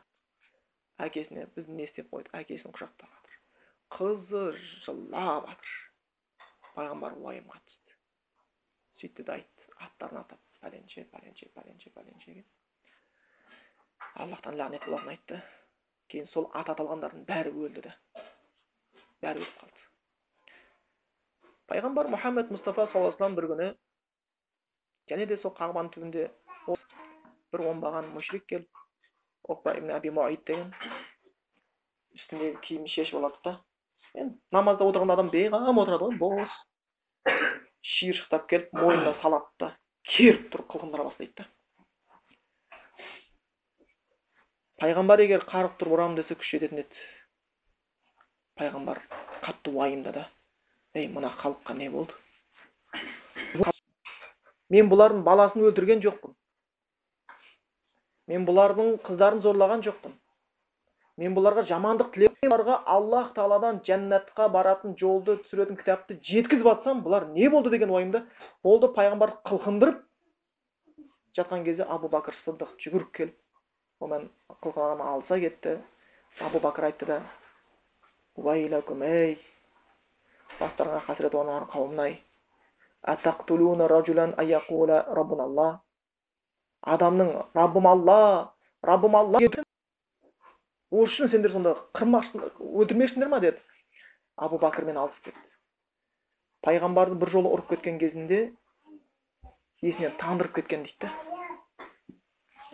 [1.04, 3.40] әкесіне біз не істеп қойдық әкесін құшақтап жатыр
[3.98, 4.44] қызы
[4.86, 5.74] жылап жатыр
[6.76, 7.98] пайғамбар уайымға түсті
[9.02, 12.44] сөйтті де айтты аттарын атап пәленше пәленше пәленше пәленше
[14.24, 15.42] аллахтан лағнет болатынын айтты
[16.14, 17.96] кейін сол ат аталғандардың бәрі өлді да
[19.26, 19.83] бәрі өліп қалды
[21.74, 23.68] пайғамбар мұхаммед мұстафа саллаллаху бір күні
[25.10, 26.28] және де сол қағбаның түбінде
[26.70, 28.84] бір оңбаған мүшрик келіп
[29.50, 30.70] оқба ибн аби муайт деген
[32.14, 33.54] үстіндегі киімін шешіп алады да.
[34.14, 36.54] Енді намазда отырған адам бейғам отырады ғой бос.
[37.94, 39.72] Шиыршықтап келіп мойнына салады да
[40.14, 41.48] керіп тұрып қылқындыра бастайды да.
[44.84, 47.04] Пайғамбар егер қарғып тұрып ұрамын десе күш жететін еді.
[48.62, 49.02] Пайғамбар
[49.42, 50.28] қатты уайымдады.
[50.96, 52.14] Ей мына халыққа не болды?
[54.74, 56.34] Мен бұлардың баласын өлтірген жоқпын.
[58.32, 60.14] Мен бұлардың қыздарын зорлаған жоқпын.
[61.22, 67.28] Мен бұларға жамандық тілеп бұларға аллах тағаладан жәннатқа баратын жолды түсіретін кітапты жеткізіп жатсам бұлар
[67.36, 68.24] не болды деген ойымда
[68.66, 70.02] болды пайғамбарды қылқындырып
[71.38, 73.38] жатқан кезде абу бәкір сыдық жүгіріп келіп
[74.02, 74.30] онан
[74.64, 75.80] қылқынған алыса кетті.
[76.42, 77.22] Абу бәкір айтты да
[78.56, 79.38] ей
[80.60, 82.20] бастарыңа қасірет орнаған қауым ай
[86.84, 88.18] адамның раббым алла
[88.84, 89.40] раббым алла
[90.94, 93.62] ол үшін сендер сонда қырмақшы өлтірмекшісіңдер ма деді
[94.36, 95.48] абу бәкірмен алысып кетті
[96.68, 98.42] пайғамбарды бір жолы ұрып кеткен кезінде
[99.82, 101.14] есінен тандырып кеткен дейді да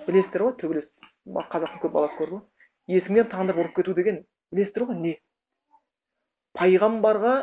[0.07, 0.89] білесіздер ғой төбелес
[1.53, 5.15] қазақтың көп баласы көрді ғой есіңнен тандырып ұрып кету деген білесіздер ғой не
[6.57, 7.35] пайғамбарға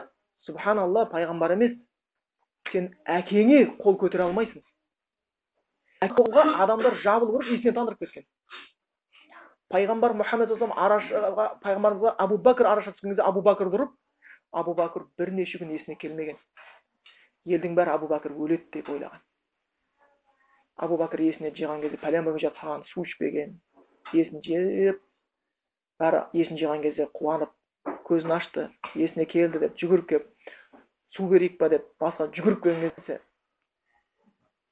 [0.46, 1.76] субханалла пайғамбар емес
[2.72, 4.62] сен әкеңе қол көтере алмайсың
[6.16, 8.26] қолға адамдар жабылып ұрып есінен тандырып кеткен
[9.72, 10.52] пайғамбар мұхаммед
[11.64, 13.94] пайғамбарымызға абу бәкір араша түскен кезде абу бәкір тұрып
[14.60, 16.38] абу бәкір бірнеше күн есіне келмеген
[17.46, 19.24] елдің бәрі абу бәкір өледі деп ойлаған
[20.86, 23.56] абу бәкір есіне жиған кезде пәлен бір саған су ішпеген
[24.14, 25.02] есін жеп
[26.02, 27.55] бәрі есін жиған кезде қуанып
[28.08, 30.52] көзін ашты есіне келді деп жүгіріп келіп
[31.16, 31.68] су берейік па?
[31.72, 33.20] деп басқа жүгіріп келген кезде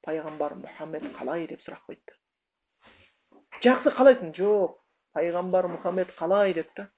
[0.06, 1.46] пайғамбар мұхаммед қалай?
[1.48, 2.18] деп сұрақ қойды
[3.64, 4.78] жақсы қалайсың жоқ
[5.16, 6.54] пайғамбар мұхаммед қалай?
[6.54, 6.88] депті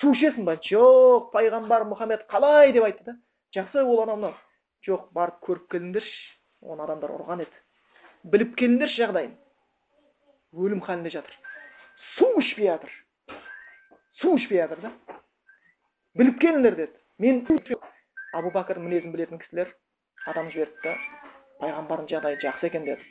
[0.00, 0.56] су ішесің ба?
[0.62, 2.72] Жоқ пайғамбар мұхаммед қалай?
[2.72, 3.18] деп айтты да
[3.56, 4.34] жақсы ол анау мынау
[4.86, 6.16] жоқ барып көріп келіңдерші
[6.62, 9.34] оны адамдар ұрған еді біліп келіңдерші жағдайын
[10.56, 11.36] өлім халінде жатыр
[12.16, 12.92] су ішпей жатыр
[14.20, 14.92] су ішпей жатыр да
[16.16, 16.98] біліп келіңдер деді.
[17.18, 17.44] Мен
[18.36, 19.70] абу бәкір мінезін білетін кісілер
[20.26, 20.96] адам жіберді да
[21.60, 23.04] пайғамбардың жағдайы жақсы екен деді.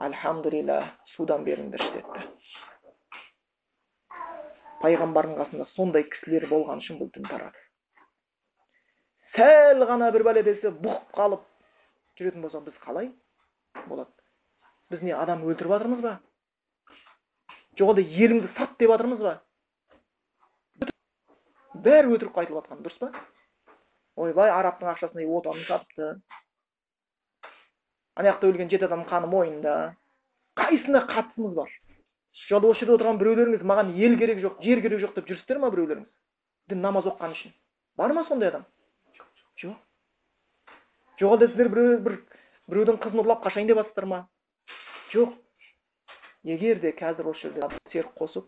[0.00, 0.78] Альхамдулилля
[1.14, 2.28] судан беріңдерші деді.
[4.80, 7.60] Пайғамбардың қасында сондай кісілер болған үшін бұл дін тарады.
[9.34, 11.44] Сәл ғана бір бәле келсе бұғып қалып
[12.18, 13.12] жүретін болсақ біз қалай
[13.86, 14.10] болады?
[14.90, 16.16] Біз не адам өлтіріп жатырмыз ба?
[17.78, 19.36] Жоқ әлде еліңді сат деп жатырмыз ба?
[21.84, 23.10] Бәрі өтірік айтылып жатқан дұрыс па?
[24.20, 26.08] Ойбай арабтың ақшасына отанын сатыпты
[28.16, 29.74] ана жақта өлген жеті адамның қаны мойнында
[30.60, 31.70] қайсысына қатысымыз бар?
[32.50, 36.08] Осы жерде отырған біреулеріңіз маған ел керек жоқ жер керек жоқ деп жүрсіздер ма біреулеріңіз?
[36.70, 37.54] Дін намаз оқығаны үшін.
[37.96, 38.66] Бар ма сондай адам?
[39.62, 39.76] Жоқ.
[41.20, 42.18] Жоқ әлде сіздер біреу бір
[42.70, 44.20] біреудің қызын ұрлап қашайын деп жатсыздар ма?
[45.14, 45.34] Жоқ.
[46.44, 48.46] Егер де қазір осы жерде серік қосып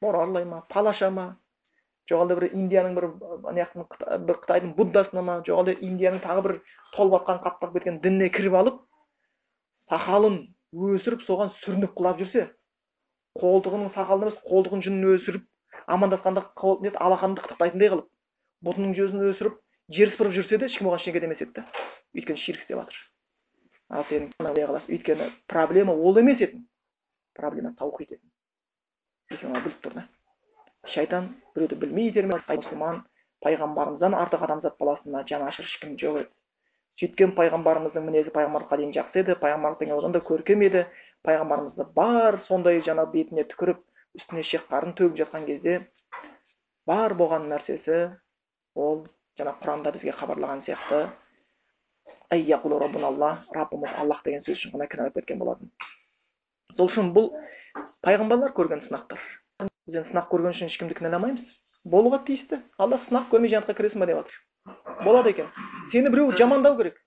[0.00, 1.26] мора ұрлай ма палаша ма?
[2.10, 3.06] Жоқ әлде бір индияның бір
[3.52, 3.66] ана
[4.28, 6.56] бір қытайдың буддасына ма жоқ әлде индияның тағы бір
[6.96, 8.80] толып жатқан қаптап кеткен дініне кіріп алып
[9.92, 10.40] сақалын
[10.90, 12.48] өсіріп соған сүрініп құлап жүрсе
[13.40, 15.46] қолтығының сақалын емес қолтығының жүнін өсіріп
[15.94, 16.44] амандасқанда
[17.06, 18.08] алақанды қытықтайтындай қылып
[18.66, 19.58] бұтының жүзін өсіріп
[19.96, 21.64] жер сыпырып жүрсе де ешкім оған ештеңе демес еді да
[22.14, 22.98] өйткені ширк істеп жатыр
[23.90, 26.62] ал сен қаласың өйткені проблема ол емес еді
[27.38, 28.22] проблема таухид еді
[29.30, 30.06] біліп тұр да
[30.88, 33.02] шайтан біреуді білмей итермелейді мұсылман
[33.44, 36.30] пайғамбарымыздан артық адамзат баласына жанашыр ешкім жоқ еді.
[37.00, 40.84] Сөйткен пайғамбарымыздың мінезі пайғамбарлыққа дейін жақсы еді пайғамбарлықтың одан да көркем еді.
[41.24, 43.80] Пайғамбарымызды бар сондай жаңа бетіне түкіріп
[44.18, 45.78] үстіне шек қарын төгіп жатқан кезде
[46.88, 48.00] бар болған нәрсесі
[48.74, 49.06] ол
[49.40, 51.08] жаңа құранда бізге хабарлаған сияқты.
[52.30, 55.70] Раббымыз аллах деген сөз үшін ғана кінәлап кеткен болатын.
[56.76, 57.32] Сол үшін бұл
[58.06, 59.18] пайғамбарлар көрген сынақтар.
[59.90, 62.62] Енді сынақ көрген үшін ешкімді кінәламаймыз болуға тиісті.
[62.78, 64.38] Алла сынақ көрмей жәннатқа кіресің ба деп жатыр
[65.04, 65.48] болады екен.
[65.92, 67.00] Сені біреу жамандау керек.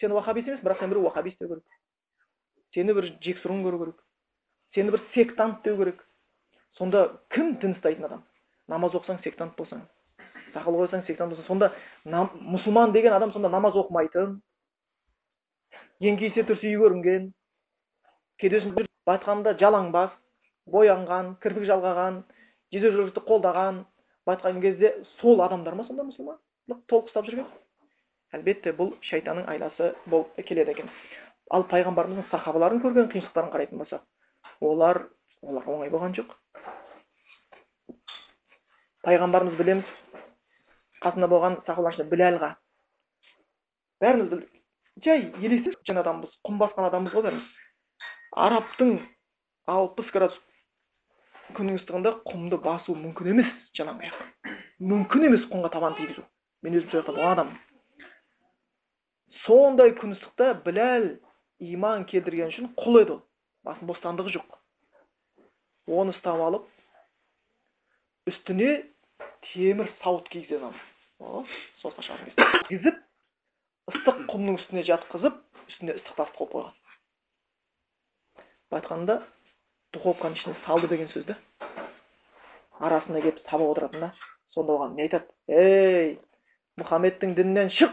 [0.00, 1.64] Сен уахабист емес бірақ сені біреу уахабист деу керек.
[2.74, 4.02] Сені бір жексұрын көру керек.
[4.74, 6.04] Сені бір сектант деу керек.
[6.78, 8.22] Сонда кім дін ұстайтын адам?
[8.68, 9.82] Намаз оқысаң сектант болсаң.
[10.54, 11.72] Сақал қойсаң сексен болса сонда
[12.04, 14.40] мұсылман деген адам сонда намаз оқымайтын.
[16.00, 17.30] Еңкейсе түрсиі көрінген
[18.40, 20.14] кеудесін былай айтқанда жалаңбас.
[20.72, 22.20] Боянған кірпік жалғаған
[22.74, 23.84] жезөкшелікті қолдаған
[24.26, 27.46] былай кезде сол адамдар ма сонда мұсылмандық толық ұстап жүрген?
[28.36, 30.90] Әлбетте бұл шайтанның айласы болып келеді екен.
[31.50, 34.04] Ал пайғамбарымыздың сахабаларын көрген қиыншылықтарын қарайтын болсақ
[34.60, 35.08] олар
[35.42, 36.30] оларға оңай болған жоқ.
[39.02, 39.90] Пайғамбарымыз білеміз
[41.02, 42.50] қасында болған сахабалардың ішінде біләлға
[44.04, 47.48] бәріміз білдік жай елестетіп адамбыз құм басқан адамбыз ғой бәріміз.
[48.36, 48.94] Арабтың
[49.66, 50.38] алпыс градус
[51.56, 54.16] күннің ыстығында құмды басу мүмкін емес жалаң аяқ
[54.92, 56.24] мүмкін емес құмға табан тигізу
[56.64, 57.58] мен өзім сол жақта болған адаммын
[59.44, 61.06] сондай күн ыстықта біләл
[61.72, 63.22] иман келтірген үшін құл еді ол
[63.66, 64.48] басын бостандығы жоқ
[66.00, 66.64] оны ұстап алып
[68.30, 68.70] үстіне
[69.50, 70.72] темір сауыт кигізеді
[71.20, 72.96] шығарып кигізіп
[73.92, 76.74] ыстық құмның үстіне жатқызып үстіне ыстық тасты қойып қойған
[78.70, 79.16] былай айтқанда
[79.94, 81.36] духовканың ішіне салды деген сөз да
[82.80, 84.10] арасында келіп сабап отыратын да.
[84.54, 85.28] Сонда оған не айтады?
[85.46, 86.14] Ей
[86.80, 87.92] мұхаммедтің дінінен шық!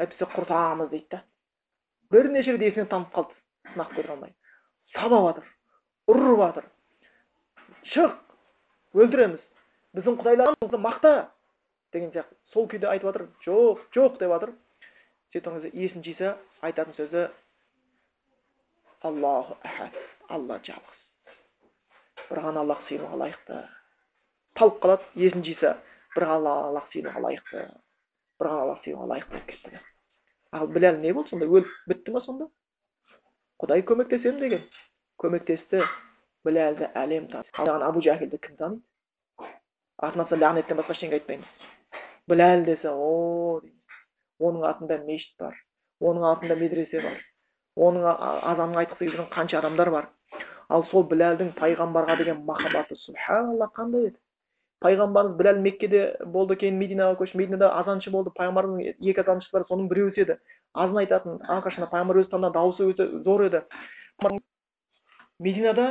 [0.00, 0.88] Әйтпесе құртамыз!
[0.90, 1.22] дейді да.
[2.10, 3.36] Бірнеше рет есінен танып қалды.
[3.72, 4.32] Сынақ көре алмай.
[4.94, 5.50] Сабап жатыр
[6.10, 6.70] ұрып жатыр
[7.92, 8.16] шық!
[8.96, 9.44] Өлтіреміз!
[9.94, 11.12] Біздің құдайларымызды мақта!
[11.92, 12.34] деген сияқты.
[12.54, 14.18] Сол күйде айтып жатыр жоқ жоқ!
[14.18, 14.56] деп жатыр
[15.34, 16.32] сөйткен кезде есін жиса
[16.66, 17.28] айтатын сөзі
[19.06, 19.94] аллаху ахад
[20.28, 20.99] алла жалғыз
[22.30, 23.62] бір ғана аллах сыйынуға лайықты.
[24.58, 25.76] Талып қалады есін жиса
[26.16, 27.64] бір ғана аллах сыйынуға лайықты.
[28.40, 29.80] Бір ғана аллах сыйынуға лайықты болып кетті
[30.50, 31.46] ал біләл не болды сонда?
[31.46, 32.48] Өліп бітті ма сонда?
[33.62, 34.64] Құдай көмектесемін деген.
[35.22, 35.84] Көмектесті
[36.46, 39.50] біләлді әлем таниды абу жәһилді кім таниды
[40.00, 41.66] артынан лағнеттен басқа ештеңе айтпаймыз
[42.32, 43.60] біләл десе о
[44.48, 45.58] оның атында мешіт бар
[46.00, 47.20] оның атында медресе бар
[47.76, 50.08] оның азанын айтқысы келіп қанша адамдар бар.
[50.70, 54.18] Ал сол біләлдің пайғамбарға деген махаббаты субханалла қандай еді?
[54.84, 57.36] Пайғамбарымыз біләл меккеде болды кейін мединаға көшті.
[57.36, 58.30] Мединада азаншы болды.
[58.38, 58.78] Пайғамбардың
[59.10, 60.38] екі азаншысы бар соның біреуісі еді
[60.72, 63.64] азан айтатын әрқашан пайғамбар өзі таңдаған дауысы өте зор еді.
[65.38, 65.86] Мединада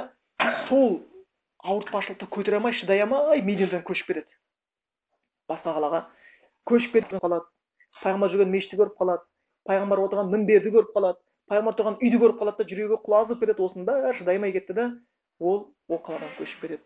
[0.69, 1.01] сол
[1.63, 4.39] ауыртпашылықты көтере алмай шыдай алмай мединадан көшіп кетеді
[5.49, 6.03] басқа қалаға
[6.69, 7.45] көшіп кетіп қалады
[8.03, 9.25] пайғамбар жүрген мешітті көріп қалады.
[9.67, 11.19] Пайғамбар отырған мінберді көріп қалады.
[11.49, 14.88] Пайғамбар тұрған үйді көріп қалады да жүрегі құлазып кетеді бәрі шыдай алмай кетті да
[15.39, 16.83] ол ол қаладан көшіп кетеді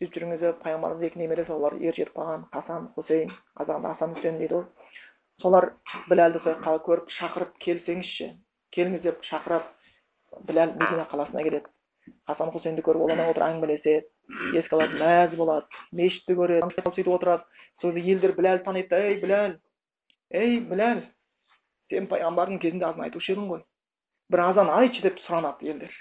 [0.00, 4.40] сөйтіп жүрген кезде пайғамбарымыз екі немересі олар ер жетіп қалған хасан хусейн қазағында асан үсен
[4.42, 4.66] дейді ғой
[5.42, 5.70] солар
[6.10, 6.42] біләлді
[6.88, 8.28] көріп шақырып келсеңізші
[8.76, 9.72] келіңіз деп шақырып
[10.48, 11.70] біләл медина қаласына келеді.
[12.28, 17.44] Хасан хусейнді көріп олармен отырып әңгімелеседі еске алады мәз болады мешітті көреді сөйтіп отырады.
[17.80, 19.56] Сол кезде елдер біләлді таниды ей біләл
[20.32, 21.02] ей біләл
[21.90, 23.64] сен пайғамбардың кезінде азан айтушы едің ғой
[24.32, 25.92] бір азан айтшы деп сұранады елдер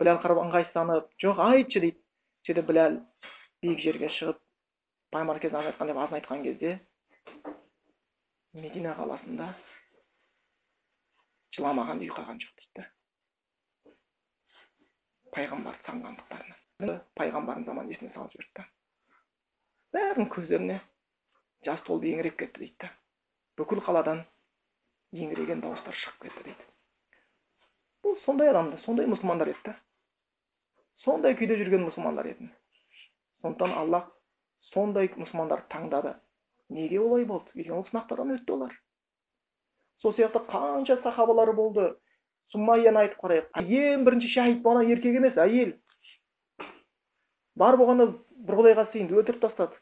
[0.00, 1.98] біләл қарап ыңғайсызданып жоқ айтшы дейді
[2.48, 3.00] сөйтіп біләл
[3.64, 4.38] биік жерге шығып
[5.14, 6.74] пайғамбар кезінде айтқан деп азан айтқан кезде
[8.52, 9.48] медина қаласында
[11.56, 12.86] жыламаған үй қалған жоқ дейді
[15.34, 18.68] пайғамбарды сағынғандықтарынан пайғамбардың заманын есіне салып жіберді
[19.96, 20.80] бәрінің көздеріне
[21.66, 22.90] жас толып еңіреп кетті дейді
[23.58, 24.24] бүкіл қаладан
[25.16, 26.74] еңіреген дауыстар шығып кетті дейді
[28.04, 29.76] бұл сондай адамдар сондай мұсылмандар еді да
[31.04, 32.50] сондай күйде жүрген мұсылмандар еді
[33.42, 34.10] сондықтан аллах
[34.72, 36.14] сондай мұсылмандарды таңдады
[36.74, 38.74] неге олай болды өйткені ол сынақтардан өтті олар
[40.02, 41.88] сол сияқты қанша сахабалар болды
[42.52, 45.74] суммаяны айтып қарайық ең бірінші шахид болған еркек емес әйел
[47.58, 48.10] бар болғаны
[48.48, 49.80] бір құдайға сыйынды өлтіріп тастады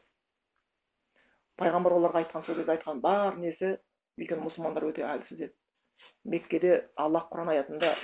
[1.61, 3.77] пайғамбар оларға айтқан сол кезде айтқан бар несі
[4.17, 5.53] өйткені мұсылмандар өте әлсіз еді
[6.25, 7.95] меккеде аллах құран аятында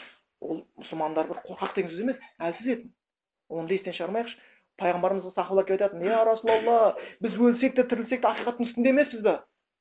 [0.41, 2.91] ол бір қорқақ деген сөз емес әлсіз еді.
[3.49, 4.38] Оны естен шығармайықшы
[4.82, 6.77] пайғамбарымызға сахабалар келіп айтатын я расулалла
[7.21, 9.36] біз өлсек те тірілсек те ақиқаттың үстінде емеспіз ба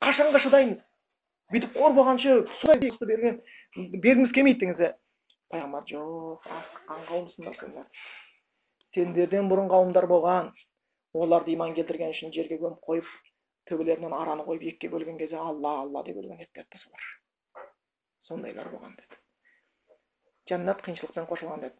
[0.05, 0.83] қашанға шыдаймыз?
[1.53, 2.37] Бүйтіп қор болғанша
[3.07, 3.41] берген
[3.77, 4.93] бергіміз келмейді дегенде
[5.53, 6.47] пайғамбар жоқ
[7.37, 7.87] сендер
[8.97, 10.53] сендерден бұрын қауымдар болған
[11.17, 13.11] оларды иман келтірген үшін жерге көміп қойып
[13.71, 17.09] төбелерінен араны қойып екіге бөлген кезде алла алла деп өлген еді солар
[18.29, 19.19] сондайлар болған деді.
[20.51, 21.77] Жәннат қиыншылықпен қосылған деді.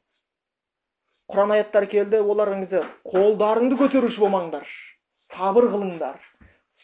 [1.33, 2.53] Құран аяттар келді олар
[3.09, 4.67] қолдарыңды көтеруші болмаңдар.
[5.35, 6.19] Сабыр қылыңдар.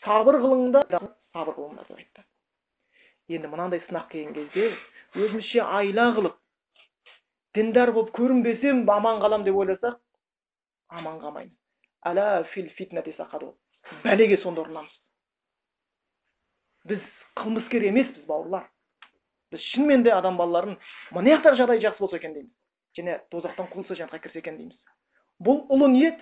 [0.05, 0.87] Сабыр қылыңдар.
[1.35, 2.25] Сабыр қылыңдар деп айтты.
[3.29, 4.71] Енді мынандай сынақ келген кезде
[5.15, 6.39] өзімізше айла қылып
[7.55, 9.99] діндар болып көрінбесем аман қалам деп ойласақ
[10.89, 11.55] аман қалмаймыз.
[14.05, 14.93] Бәлеге сонда ұрынамыз
[16.89, 17.01] біз
[17.37, 18.69] қылмыскер емеспіз бауырлар.
[19.53, 20.79] Біз шынымен де адам балаларын
[21.13, 22.35] мына жақтағы жағдай жақсы болса екен?
[22.35, 22.53] дейміз.
[22.99, 24.77] Және тозақтан құтылса жәннатқа кірсе екен дейміз.
[25.41, 26.19] Бұл ұлы ниет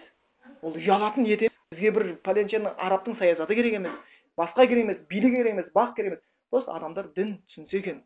[0.62, 3.92] ол ұялатын ниет бізге бір пәленшенің арабтың саясаты керек емес
[4.36, 6.24] басқа керек емес билік керек емес бақ керек емес.
[6.50, 8.04] Просто адамдар дін түсінсе екен.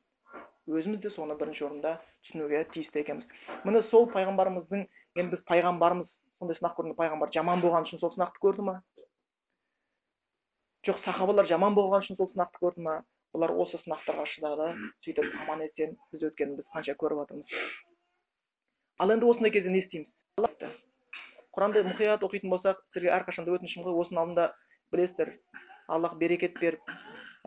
[0.69, 3.27] Өзіміз де соны бірінші орында түсінуге тиісті екенбіз.
[3.65, 4.87] Міне сол пайғамбарымыздың
[5.19, 6.07] енді біз пайғамбарымыз
[6.39, 8.77] сондай сынақ көрді пайғамбар жаман болған үшін сол сынақты көрді ма?
[10.87, 12.95] Жоқ сахабалар жаман болған үшін сол сынақты көрді ма?
[13.37, 14.69] Олар осы сынақтарға шыдады
[15.07, 17.57] сөйтіп аман есен біз өткенін біз қанша көріп жатырмыз
[19.01, 20.09] ал енді осындай кезде не істейміз?
[21.51, 24.45] Құранды мұқият оқитын болсақ сіздерге әрқашанда өтінішім ғой осының алдында
[24.93, 25.33] білесіздер
[25.91, 26.93] аллах берекет беріп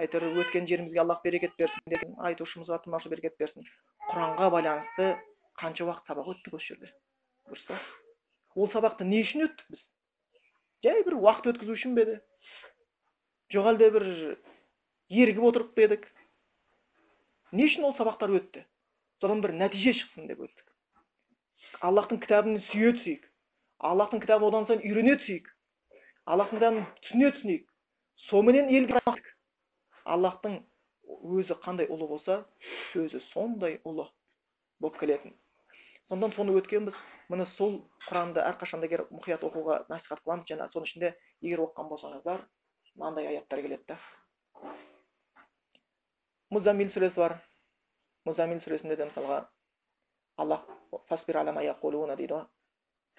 [0.02, 3.68] әйтеуір өткен жерімізге аллах берекет берсін деген айтушымызға тыңдаушы берекет берсін.
[4.10, 5.10] Құранға байланысты
[5.62, 6.92] қанша уақыт сабақ өттік осы жерде?
[7.48, 7.80] Дұрыс па?
[8.56, 9.84] Ол сабақты не үшін өттік біз?
[10.84, 12.18] Жай бір уақыт өткізу үшін бе еді?
[13.54, 14.10] Жоқ әлде бір
[15.14, 16.08] ерігіп отырып па едік?
[17.54, 18.64] Не үшін ол сабақтар өтті?
[19.22, 20.66] Содан бір нәтиже шықсын деп өттік.
[21.86, 23.28] Аллахтың кітабын сүйе түсейік.
[23.80, 25.48] Аллахтың кітабын одан сайын үйрене түсейік.
[26.26, 27.70] Аллахтың кітабын түсіне түсінейік.
[28.30, 29.02] Соныменен елге
[30.04, 30.60] аллахтың
[31.38, 32.42] өзі қандай ұлы болса
[32.92, 34.08] сөзі сондай ұлы
[34.84, 35.36] болып келетін.
[36.10, 36.98] Сондықтан соны өткенбіз.
[37.32, 37.78] Міне сол
[38.10, 42.44] құранды әрқашанда егер мұқият оқуға насихат қыламыз және соның ішінде егер оқыған болсаңыздар
[43.00, 44.00] мынандай аяттар келеді да
[46.54, 47.40] музамил сүресі бар.
[48.26, 49.40] Музамил сүресінде де мысалға
[50.38, 50.68] аллах
[52.18, 52.46] дейді ғой.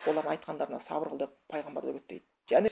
[0.05, 2.68] Олардың айтқандарына сабыр қыл деп пайғамбарды үгіттейді және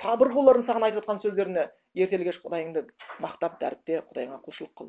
[0.00, 2.82] сабыр қыл олардың саған айтып жатқан сөздеріне ертелі кеш құдайыңды
[3.22, 4.88] мақтап дәріпте құдайыңа құлшылық қыл.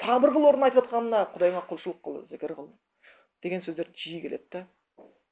[0.00, 2.68] Сабыр қыл олардың айтып жатқанына құдайыңа құлшылық қыл зікір қыл
[3.42, 4.66] деген сөздер жиі келеді да.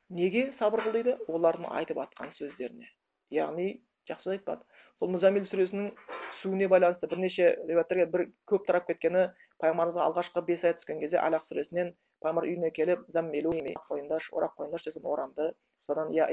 [0.09, 1.16] Неге сабыр қыл дейді?
[1.28, 2.89] Олардың айтып жатқан сөздеріне.
[3.30, 4.64] Яғни жақсы айтпады.
[4.99, 5.93] Сол мұзамил сүресінің
[6.33, 9.29] түсуіне байланысты бірнеше риуаяттарда бір көп тарап кеткені
[9.62, 15.11] пайғамбарымызға алғашқы бес аят түскен кезде алақ сүресінен пайғамбар үйіне келіп қойыңдаршы орақ қойыңдаршы деген
[15.12, 15.53] орамды
[15.87, 16.29] содан я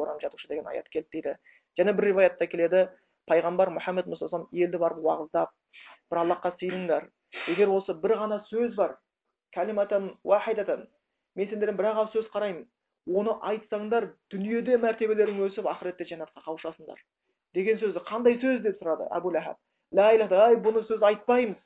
[0.00, 1.36] орам жатушы деген аят келді дейді.
[1.78, 2.88] Және бір риуаятта келеді
[3.28, 5.50] пайғамбар мұхаммед мұстафам елді барып уағыздап
[6.10, 7.08] бір аллахқа сыйыныңдар
[7.48, 8.96] егер осы бір ғана сөз бар
[9.56, 10.86] кәлиматан уахидатан
[11.36, 12.66] мен сендерден бір ақ сөз қараймын
[13.20, 17.02] оны айтсаңдар дүниеде мәртебелерің өсіп ақыретте жәннатқа қауышасыңдар
[17.58, 19.58] деген сөзді қандай сөз деп сұрады әбу ләхаб
[19.98, 20.08] лә
[20.46, 21.58] ай бұны сөз айтпаймыз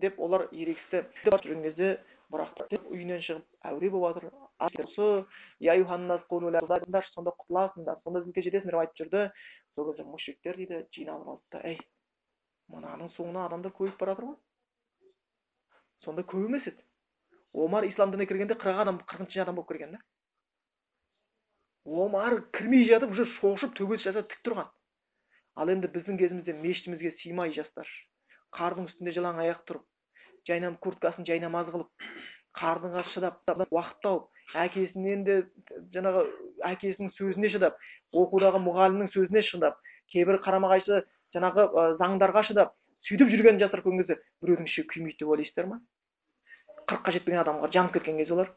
[0.00, 1.88] деп олар ерегісті жүрген кезде
[2.32, 4.30] бірақ үйінен шығып әуре болып жатыр
[7.14, 9.20] сонда құтыласыңдар сонда бізге жетесіңдер деп айтып жүрді.
[9.74, 11.78] Сол кезде мүшриктер дейді жиналып алды да әй
[12.72, 14.36] мынаның соңынан адамдар көбейіп бара жатыр ғой.
[16.04, 16.82] Сонда көп емес еді.
[17.52, 20.02] Омар ислам дініне кіргенде қырық адам қырқыншы адам болып кірген да
[21.84, 24.70] омар кірмей жатып уже шошып төбесі жасап тік тұрған.
[25.56, 27.88] Ал енді біздің кезімізде мешітімізге сыймай жастар
[28.58, 29.84] қардың үстінде жалаң аяқ тұрып
[30.48, 32.06] жайнам курткасын жайнамаз қылып
[32.58, 33.40] қардыңға шыдап
[33.70, 35.36] уақыт тауып әкесінен де
[35.94, 36.24] жаңағы
[36.70, 37.78] әкесінің сөзіне шыдап
[38.14, 39.78] оқудағы мұғалімнің сөзіне шыдап
[40.12, 41.02] кейбір қарама қайшы
[41.34, 41.66] жаңағы
[42.00, 42.74] заңдарға шыдап
[43.08, 45.80] сөйтіп жүрген жастар көрген кезде біреудің іші күймейді деп ойлайсыздар ма?
[46.88, 48.52] Қырыққа жетпеген адамға жанып кеткен кезде олар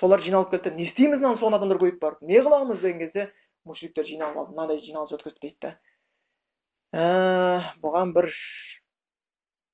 [0.00, 0.74] солар жиналып келді.
[0.76, 2.22] Не істейміз мынаны соған адамдар көбейіп барып?
[2.22, 3.26] Не қыламыз деген кезде
[3.64, 5.91] мушриктер жиналып алды мынандай жиналыс өткіздік дейді да ә,
[6.92, 8.28] бұған бір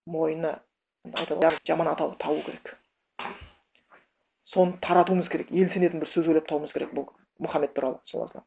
[0.07, 0.55] мойны
[1.67, 2.77] жаман атау табу керек.
[4.53, 7.11] Соны таратуымыз керек сенетін бір сөз ойлап табуымыз керек бұл
[7.43, 8.43] мұхаммед туралы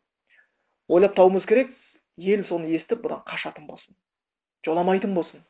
[0.87, 1.75] ойлап табуымыз керек
[2.17, 3.95] ел соны естіп бұдан қашатын болсын
[4.65, 5.43] жоламайтын болсын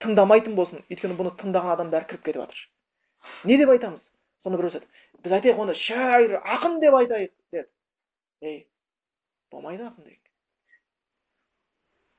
[0.00, 0.82] тыңдамайтын болсын.
[0.90, 2.62] Өйткені бұны тыңдаған адам кіріп кетіп жатыр.
[3.44, 4.00] Не деп айтамыз?
[4.44, 4.80] Соны біреу
[5.24, 7.68] біз айтайық оны шайыр ақын деп айтайық деді.
[8.40, 8.66] Ей
[9.52, 10.19] болмайды ақын деген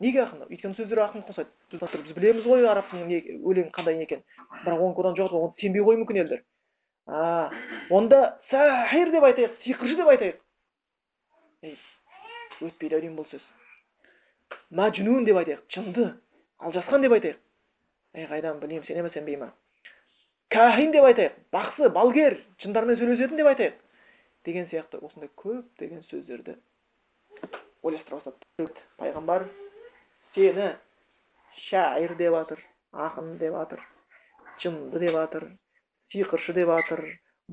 [0.02, 1.50] неге ақын өйткені сөздер ақын қосады.
[1.72, 4.24] Біз білеміз ғой арабтың не өлең қандай не екенін.
[4.66, 6.44] Бірақ оны одан жоқ оны сенбей қоюы мүмкін елдер.
[7.08, 7.52] А
[7.90, 10.42] онда сахир деп айтайық сиқыршы деп айтайық.
[11.62, 11.78] Ей
[12.62, 13.46] өтпейді әудем бұл сөз.
[14.72, 16.10] Мәжнун деп айтайық жынды
[16.60, 17.40] алжасқан деп айтайық.
[18.16, 19.52] Ей қайдан білеймін сене ма сенбей ма?
[20.52, 23.78] Кәһин деп айтайық бақсы балгер жындармен сөйлесетін деп айтайық.
[24.46, 26.58] Деген сияқты осындай көптеген сөздерді
[27.84, 29.46] ойластыра бастады пайғамбар
[30.36, 30.68] сені
[31.70, 32.64] шайыр деп жатыр
[32.94, 33.82] ақын деп жатыр
[34.64, 35.48] жынды деп жатыр
[36.14, 37.06] сиқыршы деп жатыр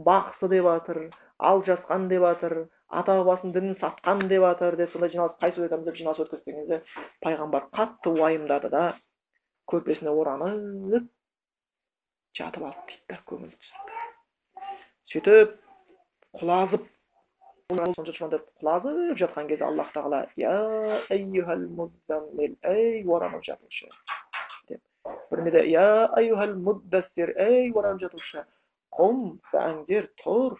[0.08, 1.00] бақсы деп жатыр
[1.38, 2.54] алжасқан деп жатыр
[2.88, 6.82] ата бабасының дінін сатқан деп жатыр деп сондай жиналыс қай айтамыз деп жиналыс өткізген кезде
[7.24, 8.84] пайғамбар қатты уайымдады да
[9.72, 11.08] көрпесіне оранып
[12.38, 13.92] жатып алды дейді да көңіл түсіп
[15.12, 15.58] сөйтіп
[16.40, 16.86] құлазып
[17.68, 20.52] сонша шұбандап құлазып жатқан кезде аллах тағала я
[21.12, 23.90] әйюхал муззаммил ей оранып жатушы
[24.70, 24.80] деп
[25.28, 25.82] бірінде де я
[26.16, 28.44] әйюхал муддассир ей оранып жатушы
[28.96, 30.56] құм сәңдер тұр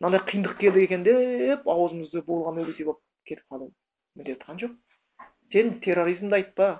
[0.00, 3.68] мынандай қиындық келді екен деп аузымызды болған өлесей болып кетіп қалу
[4.16, 4.72] міндет айтқан жоқ
[5.52, 6.70] сен терроризмді айтпа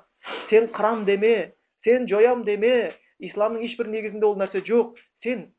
[0.48, 1.52] сен қырам деме
[1.84, 5.50] сен жоям деме исламның ешбір негізінде ол нәрсе жоқ сен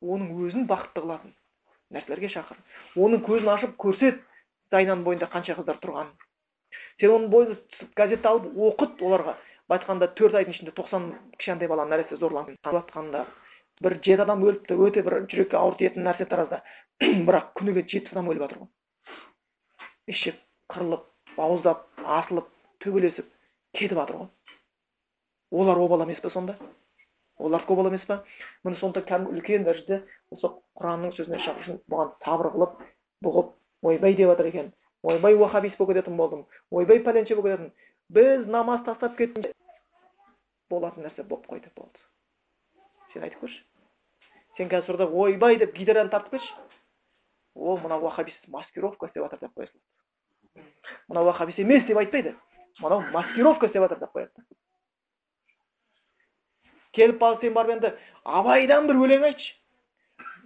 [0.00, 1.34] оның өзін бақытты қылатын
[1.94, 2.58] нәрселерге шақыр.
[2.96, 4.20] Оның көзін ашып көрсет
[4.74, 6.12] зайнаның бойында қанша қыздар тұрғанын.
[7.00, 7.60] Сен оның бойын
[7.96, 9.36] газетті алып оқыт оларға.
[9.68, 13.26] Былай айтқанда төрт айдың ішінде тоқсан кішкентай бала нәресе зорланып
[13.80, 16.58] бір жеті адам өліпті өте бір жүрекке ауыр тиетін нәрсе таразда.
[17.00, 18.68] Бірақ күніге жетпіс адам өліп жатыр ғой
[20.10, 20.40] ішіп
[20.72, 21.86] қырылып бауыздап
[22.18, 22.50] асылып
[22.84, 23.28] төбелесіп
[23.78, 26.56] кетіп жатыр ғой олар обал емес па сонда?
[27.40, 28.22] Олар обал емес па?
[28.64, 30.00] Міне сонда кәдімгі үлкен дәрежеде
[30.34, 32.76] осы құранның сөзіне шығу үшін бұған сабыр қылып
[33.26, 33.52] бұғып
[33.90, 34.72] ойбай деп жатыр екен.
[35.02, 36.46] Ойбай уахабист болып кететін болдым.
[36.70, 37.72] Ойбай пәленше болып кететін.
[38.10, 39.52] Біз намаз тастап кеттік.
[40.70, 41.98] Болатын нәрсе болып қойды болды.
[43.12, 43.62] Сен айтып көрші.
[44.56, 46.52] Сен қазір ойбай деп гитараны тартып кетші.
[47.54, 49.88] Ол мына уахабист маскировка істеп жатыр деп қоя салады
[51.08, 52.34] мынау уахабист емес деп айтпайды.
[52.80, 54.44] Мынау маскировка істеп жатыр деп қояды.
[56.96, 57.92] Келіп барып сен барып енді
[58.24, 59.52] абайдан бір өлең айтшы.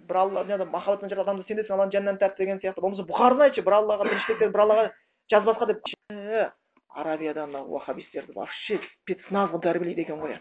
[0.09, 2.81] Бір алла жаңағы махаббаттан жаралған адамды сендерсің алланың жанынан тәртіп деген сияқты.
[2.81, 4.89] Болмаса бұхарын айтшы бір аллаға біріншілік бір аллаға
[5.33, 6.53] жазбасқа деп.
[6.95, 10.37] Арабияда мына уахабистерді вообще спецназ қылып тәрбиелейді екен ғой.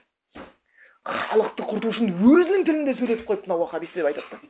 [1.04, 4.44] Халықты құрту үшін өзінің тілінде сөйлетіп қойып мына уахабист деп айтады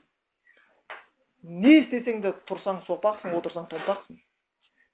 [1.43, 4.20] не істесең де тұрсаң сопақсың отырсаң томпақсың.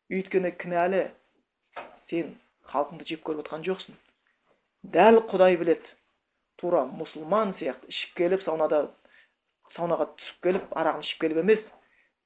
[0.09, 1.03] Өйткені кінәлі
[2.09, 2.33] сен
[2.71, 3.97] халқыңды жеп көріп отқан жоқсың.
[4.95, 5.85] Дәл құдай біледі.
[6.59, 8.81] Тура мұсылман сияқты ішіп келіп саунада
[9.75, 11.63] саунаға түсіп келіп арағын ішіп келіп емес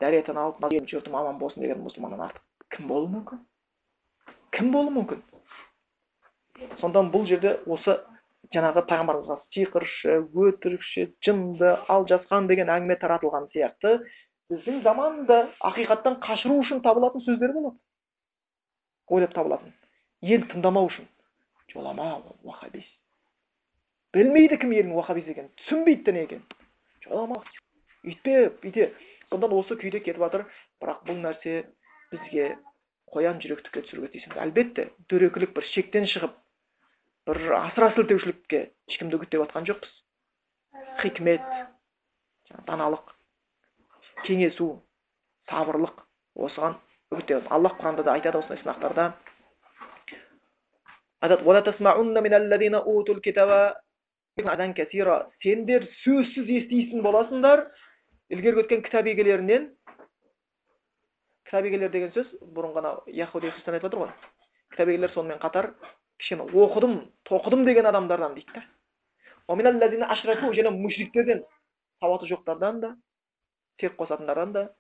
[0.02, 3.44] дәретін алып жұртым аман болсын деген мұсылманнан артық кім болуы мүмкін?
[4.58, 5.22] Кім болуы мүмкін?
[6.82, 7.98] Сонда бұл жерде осы
[8.54, 10.18] жаңағы пайғамбарымызға сиқыршы
[10.48, 13.96] өтірікші жынды алжасқан деген әңгіме таратылған сияқты
[14.52, 15.40] біздің заманда
[15.72, 17.80] ақиқаттан қашыру үшін табылатын сөздер болады
[19.14, 19.74] ойлап табылатын.
[20.22, 21.08] Ел тыңдамау үшін.
[21.74, 23.03] Жолама ол уахабист
[24.14, 26.46] білмейді кім елдің уахабист екенін түсінбейді дін екенін
[27.06, 27.42] жолама
[28.04, 28.92] үйтпеп бүйте
[29.34, 30.46] сондықтан осы күйде кетіп жатыр.
[30.82, 31.64] Бірақ бұл нәрсе
[32.12, 32.58] бізге
[33.14, 36.36] қоян жүректікке түсіруге тиіс әлбетте дөрекілік бір шектен шығып
[37.30, 39.92] бір асыра сілтеушілікке ешкімді үгіттеп жатқан жоқпыз.
[41.02, 41.42] Хикмет
[42.68, 43.14] даналық
[44.28, 44.70] кеңесу
[45.50, 46.04] сабырлық
[46.36, 46.78] осыған
[47.16, 49.14] үгіттеп аллах құранда да айтады осындай сынақтарда.
[55.44, 57.68] Сендер сөзсіз еститін боласыңдар.
[58.34, 59.68] Ілгергі өткен кітап егелерінен
[61.46, 62.26] кітап егелер деген сөз
[62.56, 64.10] бұрын ғана яхуди христиан айтып жатыр ғой.
[64.74, 65.76] Кітап егелер сонымен қатар
[66.18, 68.64] кішкене оқыдым тоқыдым деген адамдардан дейді да
[69.48, 71.44] және мушриктерден
[72.00, 72.96] сауаты жоқтардан да
[73.80, 74.74] серік қосатындардан да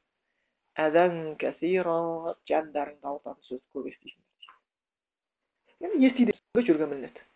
[0.79, 7.32] әзән кәсира жандарыңды ауыртатын сөз көп естисіңдер естиді жүрген міндет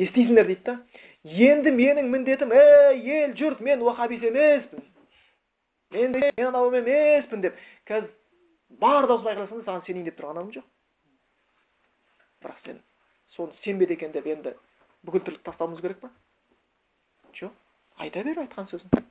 [0.00, 0.76] естисіңдер дейді да?
[1.24, 4.84] Енді менің міндетім ей ел жұрт мен уахабит емеспін.
[5.90, 7.58] Мен мен анау емеспін деп.
[7.88, 8.10] Қазір
[8.80, 10.70] бар даусын айқайласаң саған сенейін деп тұрған адам жоқ
[12.44, 12.80] бірақ сен
[13.36, 14.54] соны сенбеді екен деп енді
[15.06, 16.10] бүкіл тірлік тастауымыз керек па?
[17.38, 17.52] Жоқ
[18.02, 19.06] айта бер айтқан сөзін.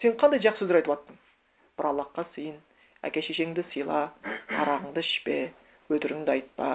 [0.00, 1.18] Сен қандай жақсы сөздер айтып жаттың
[1.78, 2.56] бір аллахқа сыйын
[3.06, 4.06] әке шешеңді сыйла
[4.48, 5.36] арағыңды ішпе
[5.90, 6.70] өтірігіңді айтпа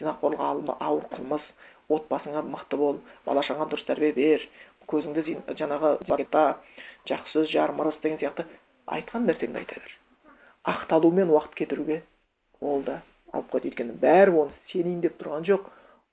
[0.00, 1.46] зинақорлық ауыр қылмыс
[1.90, 4.48] отбасыңа мықты бол бала шағаңа дұрыс тәрбие бер
[4.90, 5.98] көзіңді жаңағы
[7.08, 8.44] жақсы сөз жарым ырыс деген сияқты
[8.86, 9.92] айтқан нәрсеңді айта бер.
[10.68, 12.02] Ақталумен уақыт кетіруге
[12.60, 15.62] ол да алып қойды өйткені бәрі оны сенейін деп тұрған жоқ.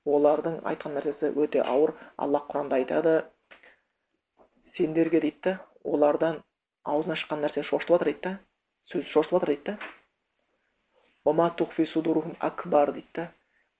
[0.07, 1.93] Олардың айтқан нәрсесі өте ауыр.
[2.17, 3.13] Аллах құранда айтады
[4.77, 6.43] сендерге дейді да олардан
[6.85, 8.31] аузынан шыққан нәрсе шошытып жатыр дейді да
[8.93, 9.77] сөз шошытып жатыр дейді да
[12.39, 13.31] акбар дейді да.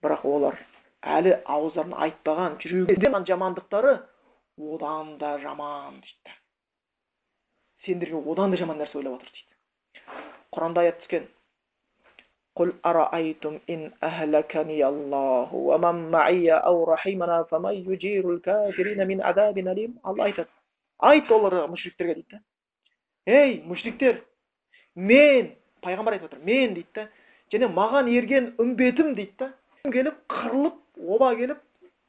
[0.04, 0.60] Бірақ олар
[1.03, 3.95] әлі ауыздарын айтпаған жүрегінде жамандықтары
[4.73, 6.37] одан да жаман дейді
[7.87, 10.11] сендерге одан да жаман нәрсе ойлап жатыр дейді
[10.57, 11.31] құранда аят түскен
[12.57, 19.93] قل أرأيتم إن أهلكني الله ومن معي أو رحمنا فمن يجير الكافرين من عذاب أليم
[20.05, 20.51] алла айтады
[21.01, 22.43] айт оларға мүшриктерге дейді да
[23.27, 24.21] ей мүшриктер
[24.95, 27.09] мен пайғамбар айтып отыр мен дейді да
[27.55, 29.53] және маған ерген үмбетім дейді да
[29.97, 31.62] келіп қырылып оба келіп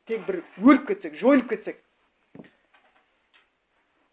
[0.08, 1.82] тек бір өліп кетсек жойылып кетсек.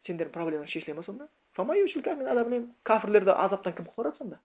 [0.06, 1.28] Сендердің проблемаң шешіле ма сонда?
[1.56, 4.40] Кәпірлерді азаптан кім құтқарады сонда?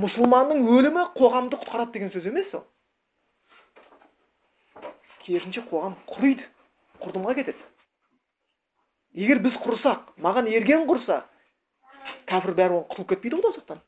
[0.00, 2.64] Мұсылманның өлімі қоғамды құтқарады деген сөз емес ол.
[5.26, 6.46] Керісінше қоғам құриды
[7.02, 7.68] құрдымға кетеді.
[9.14, 11.24] Егер біз құрсақ маған ерген құрса
[12.30, 13.82] кәпір бәрі құтылып кетпейді ғой тозақтан.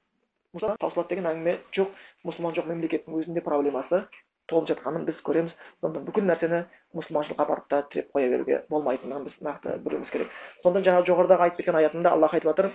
[1.08, 1.94] Деген әңгіме жоқ.
[2.26, 4.02] Мұсылман жоқ мемлекеттің өзінде проблемасы.
[4.50, 5.52] Толып жатқанын біз көреміз.
[5.80, 6.60] Сондықтан бүкіл нәрсені
[6.96, 10.28] мұсылманшылыққа апарып та тіреп қоя беруге болмайтындығын біз нақты білуіміз керек.
[10.62, 12.66] Сонда жаңағы жоғарыдағы айтып кеткен аятында аллах айтып жатыр.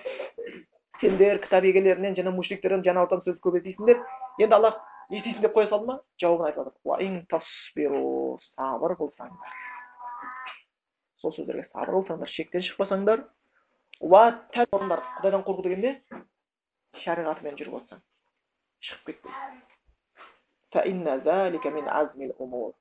[1.02, 4.02] Сендер кітап егелерінен және мушриктерден жануардан сөз көп естисіңдер
[4.42, 6.00] енді аллах естисің деп қоя салды ма?
[6.22, 8.42] Жауабын айтып жатыр.
[8.58, 9.58] Сабыр қылсаңдар
[11.22, 13.24] сол сөздерге сабыр қылсаңдар шектен шықпасаңдар.
[14.02, 15.94] Құдайдан қорқу деген не
[17.06, 18.06] шариғатымен жүріп отырсаң
[18.90, 19.18] шығып
[20.74, 22.74] кетпей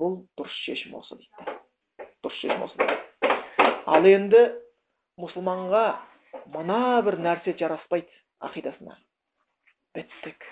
[0.00, 1.54] бұл дұрыс шешім осы дейді
[2.24, 2.96] дұрыс шешім осы дейді
[3.86, 4.40] ал енді
[5.22, 5.84] мұсылманға
[6.54, 8.10] мына бір нәрсе жараспайды
[8.42, 8.94] ақидасына
[9.94, 10.48] біттік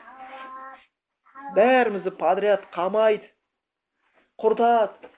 [1.57, 3.26] бәрімізді подряд қамайды
[4.39, 5.11] құртады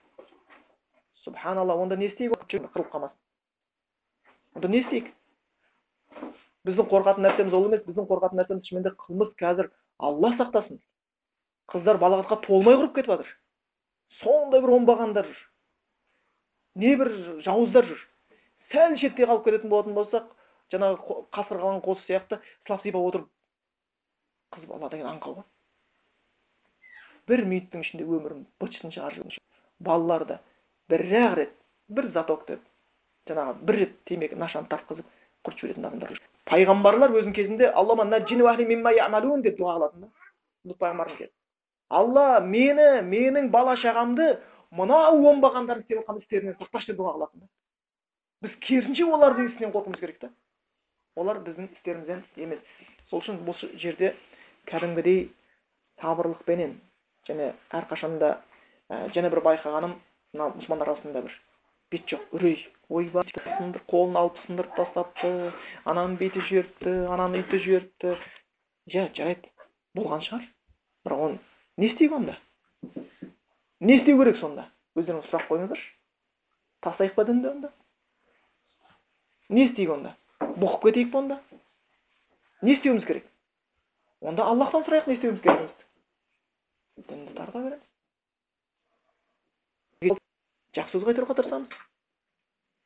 [1.26, 3.20] субханалла онда не істейік қырылып қалмасын
[4.56, 5.12] онда не істейік
[6.64, 9.66] біздің қорқатын нәрсеміз ол емес біздің қорқатын нәрсеміз шынымен қылмыс қазір
[9.98, 10.80] алла сақтасын
[11.72, 13.34] қыздар балағатқа толмай құрып кетіп жатыр.
[14.20, 15.42] Сондай бір оңбағандар жүр.
[16.84, 17.12] Небір
[17.46, 18.00] жауыздар жүр.
[18.72, 20.30] Сәл шетте қалып кететін болатын болсақ
[20.72, 23.28] жаңағы қасыр қалған қозы сияқты сылап сипап отырып
[24.54, 25.44] қыз бала деген аңқау ғой
[27.30, 29.38] бір минуттың ішінде өмірін быт шығарып
[29.88, 30.40] балалар да
[30.92, 31.54] бір ақ рет
[31.88, 32.64] бір заток деп
[33.28, 35.06] жаңағы бір рет темекі нашаны тартқызып
[35.44, 37.70] құртып жіберетін адамдар пайғамбарлар өзінің кезінде
[39.44, 40.08] деп дұға қылатын да.
[40.80, 41.18] Пайғамбарымыз
[41.90, 44.38] алла мені менің бала шағамды
[44.70, 47.48] мынау оңбағандар істеп жатқан істерінен сақташы деп дұға қылатын
[48.44, 50.30] біз керісінше олардың ісінен қорқуымыз керек та.
[51.16, 52.60] Олар біздің істерімізден емес.
[53.08, 54.12] Сол үшін осы жерде
[54.68, 55.30] кәдімгідей
[56.02, 56.76] сабырлықпенен
[57.28, 58.34] және әрқашанда
[58.90, 59.96] ә, және бір байқағаным
[60.34, 61.38] мына мұсылмандар арасында бір
[61.94, 62.58] бет жоқ үрей
[62.88, 63.30] ойбай
[63.88, 65.32] қолын алып сындырып тастапты
[65.84, 68.16] ананың беті жіберіпті ананы үйтіп жіберіпті.
[68.92, 69.52] Жә жарайды
[69.96, 70.48] болған шығар.
[71.06, 72.38] Бірақ оны не істейік онда
[73.80, 75.88] не істеу керек сонда өздеріңіз сұрақ қойыңыздаршы
[76.86, 77.72] тастайық па дінді онда
[79.48, 81.40] не істейік онда бұқып кетейік па онда
[82.62, 83.26] не істеуіміз керек
[84.20, 85.82] онда аллахтан сұрайық не істеуіміз керегімізді
[87.08, 87.82] дінді тарта береміз
[90.78, 91.68] жақсы сөз қайтаруға тырысамыз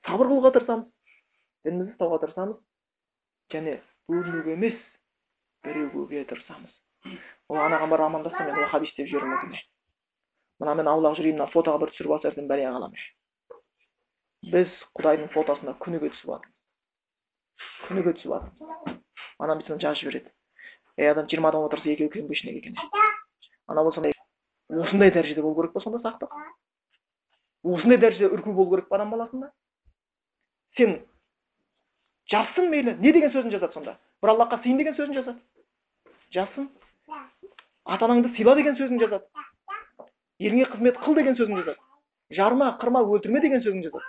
[0.08, 0.86] сабыр қылуға тырысамыз
[1.68, 2.58] дінімізді ұстауға тырысамыз
[3.52, 3.72] және
[4.08, 4.76] бөлінуге емес
[5.64, 6.72] бірігуге тырысамыз
[7.48, 9.62] ол анаған барып амандасса мен уахабист деп жіберуі мүмкін.
[10.60, 13.06] Мына мен аулақ жүрейін мына фотоға бір түсіріп алса ертең бәле қаламын
[14.52, 16.54] біз құдайдың фотосына күніге түсіп жатырмыз
[17.88, 18.98] күніге түсіп жатырмыз
[19.38, 20.30] анам бүйтіп жазып жібереді.
[20.98, 22.78] Ей адам жиырма адам отырса екеуі кембешнек екен
[23.68, 24.00] ана болса
[24.68, 26.32] осындай дәрежеде болу керек па сонда сақтық?
[27.64, 29.50] Осындай дәрежеде үрку болу керек па адам баласында?
[30.76, 30.98] Сен
[32.30, 32.96] жазсын мейлі.
[33.00, 33.98] Не деген сөзін жазады сонда?
[34.22, 35.40] Бір аллахқа сыйын деген сөзін жазады.
[36.34, 36.68] Жазсын.
[37.88, 39.24] Ата анаңды сыйла деген сөзін жазады.
[40.38, 41.80] Еліңе қызмет қыл деген сөзін жазады.
[42.30, 44.04] Жарма қырма өлтірме деген сөзін жазады.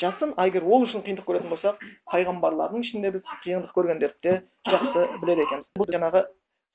[0.00, 4.38] Жазсын а егер ол үшін қиындық көретін болсақ пайғамбарлардың ішінде біз қиындық көргендерді де
[4.72, 5.68] жақсы біледі екенбіз.
[5.76, 6.22] Бұл жаңағы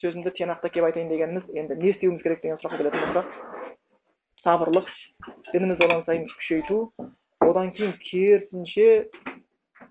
[0.04, 3.26] сөзімді тиянақты келіп айтайын дегеніміз енді не істеуіміз керек деген сұраққа келетін болсақ
[4.46, 4.92] сабырлық
[5.52, 6.78] дінімізді одан сайын күшейту
[7.42, 9.10] одан кейін керісінше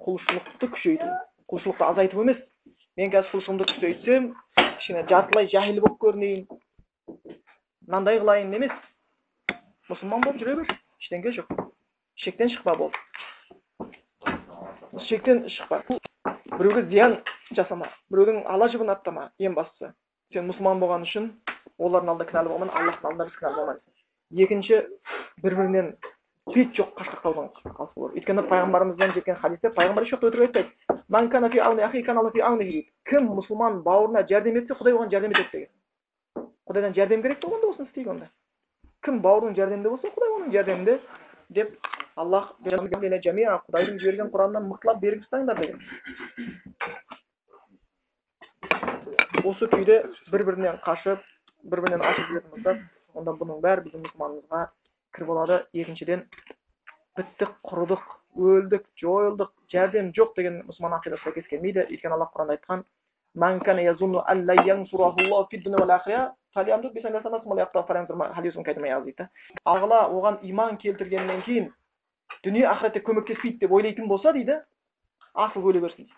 [0.07, 1.11] құлшылықты күшейту.
[1.51, 2.39] Құлшылықты азайту емес.
[2.97, 4.31] Мен қазір құлшылығымды күшейтсем
[4.81, 6.47] кішкене жартылай жахил болып көрінейін.
[7.87, 8.73] Мынандай қылайын емес.
[9.91, 10.79] Мұсылман болып жүре бер.
[11.01, 11.53] Ештеңе жоқ.
[12.17, 13.05] Шектен шықпа болды
[15.01, 15.83] шектен шықпа.
[16.59, 17.21] Біреуге зиян
[17.55, 17.89] жасама.
[18.11, 19.93] Біреудің ала жібін аттама ең бастысы.
[20.33, 21.29] Сен мұсылман болған үшін
[21.79, 23.83] олардың алдында кінәлі болма аллахтың алдында біз кінәлі болмаймыз.
[24.47, 24.81] Екінші
[25.45, 25.93] бір бірінен
[26.55, 30.71] бет жоқ қашқақтаудан қалыс болу өйткені пайғамбарымыздан жеткен хадисте пайғамбар еш уақытта өтірік айтпайды.
[33.07, 37.69] Кім мұсылман бауырына жәрдем етсе құдай оған жәрдем етеді деген құдайдан жәрдем керек па онда
[37.71, 38.27] осыны істейік онда
[39.07, 40.95] кім бауырының жәрдемінде болса құдай оның жәрдемінде
[41.59, 41.69] деп
[42.17, 45.81] аллах құдайдың жіберген құранынан мықтылап берік ұстаңдар деген
[49.47, 49.97] осы күйде
[50.33, 51.23] бір бірінен қашып
[51.71, 52.79] бір бірінен ашып жүретін болсақ
[53.21, 54.61] онда бұның бәрі біздің мұсылманымызға
[55.15, 56.27] кір болады екіншіден
[57.17, 58.03] біттік құрыдық
[58.37, 62.85] өлдік жойылдық жәрдем жоқ деген мұсылман ақидасы сәйкес келмейді өйткені аллах құранда айтқан
[69.65, 71.67] алла оған иман келтіргеннен кейін
[72.45, 74.61] дүние ақыретте көмектеспейді деп ойлайтын болса дейді
[75.35, 76.15] асыл өле берсін дейді.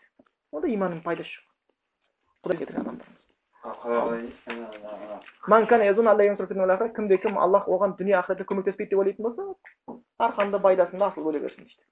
[0.52, 1.44] Онда иманның пайдасы жоқ.
[2.46, 2.56] Құдай
[6.96, 9.42] кімде кім аллах оған дүние ақыретте көмектеспейді деп ойлайтын болса
[10.22, 11.82] арқанды байдасында асыл өле берсін дейді.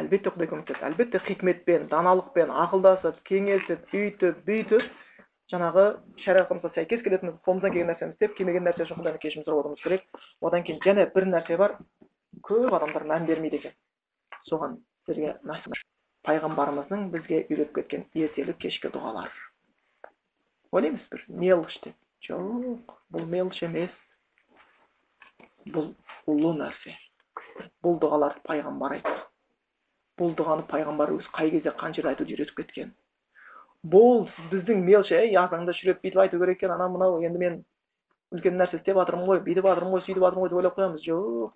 [0.00, 4.86] Әлбетте құдай көмектеседі әлбетте хикметпен даналықпен ақылдасып кеңесіп үйтіп бүйтіп
[5.52, 5.84] жаңағы
[6.24, 10.06] шариғатымызға сәйкес келетін қолымыздан келген нәрсені істеп келмеген нәрсе үшін құдайдан кешірім сұрап отыруымыз керек.
[10.42, 11.76] Одан кейін және бір нәрсе бар
[12.48, 13.76] көп адамдар мән бермейді екен.
[14.50, 15.78] Соған сіздерге насып
[16.26, 19.30] пайғамбарымыздың бізге үйретіп кеткен ертелі кешкі дұғалар.
[20.74, 21.94] Ойлаймыз бір мелочь деп.
[22.26, 23.94] Жоқ бұл мелочь емес.
[25.70, 25.92] Бұл
[26.26, 26.96] ұлы нәрсе.
[27.86, 29.14] Бұл дұғаларды пайғамбар айтты.
[30.20, 32.92] Бұл дұғаны пайғамбар өзі қай кезде қанша айтуды үйретіп кеткен.
[33.84, 37.58] Бұл біздің мелочь ей язаңды шіреп бүйтіп айту керек екен анау мынау енді мен
[38.34, 41.00] үлкен нәрсе істеп жатырмын ғой бүйтіп жатырмын ғой сөйтіп жатырмын ғой деп ойлап қоямыз.
[41.06, 41.52] Жоқ.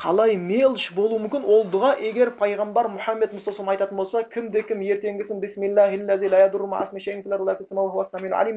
[0.00, 1.46] Қалай мелочь болуы мүмкін?
[1.46, 5.40] Ол дұға егер пайғамбар мұхаммед мұстафа айтатын болса кімде кім ертеңгісін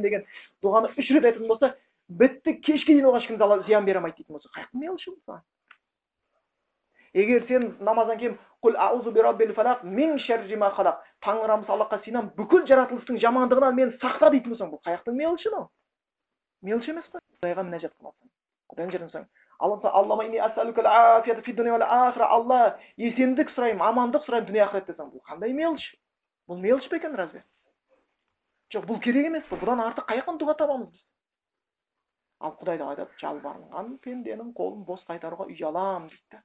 [0.03, 0.25] деген
[0.63, 1.73] дұғаны үш рет айтатын болса
[2.09, 4.97] бітті кешке дейін оған ешкім зиян бере алмайды дейтін болса қай ол
[7.14, 9.11] егер сен намаздан кейін құл аузу
[9.84, 10.18] мин
[11.24, 15.70] таңырымыз аллахқа сыйынамын бүкіл жаратылыстың жамандығынан мені сақта дейтін болсаң бұл қай жақтың мелочи мынау?
[16.68, 18.28] Мелочь емес қой құдайға мінәжат қыласың
[22.28, 22.59] алла
[22.97, 25.88] есендік сұраймын амандық сұраймын дүние ақырет десең бұл қандай мелочь
[26.49, 27.43] бұл мелочь па екен разве?
[28.74, 31.03] Жоқ бұл керек емес бұл бұдан артық қай жақтан дұға табамыз біз?
[32.43, 36.41] Ал құдай тағала айтады жалбарынған пенденің қолын бос қайтаруға ұяламын дейді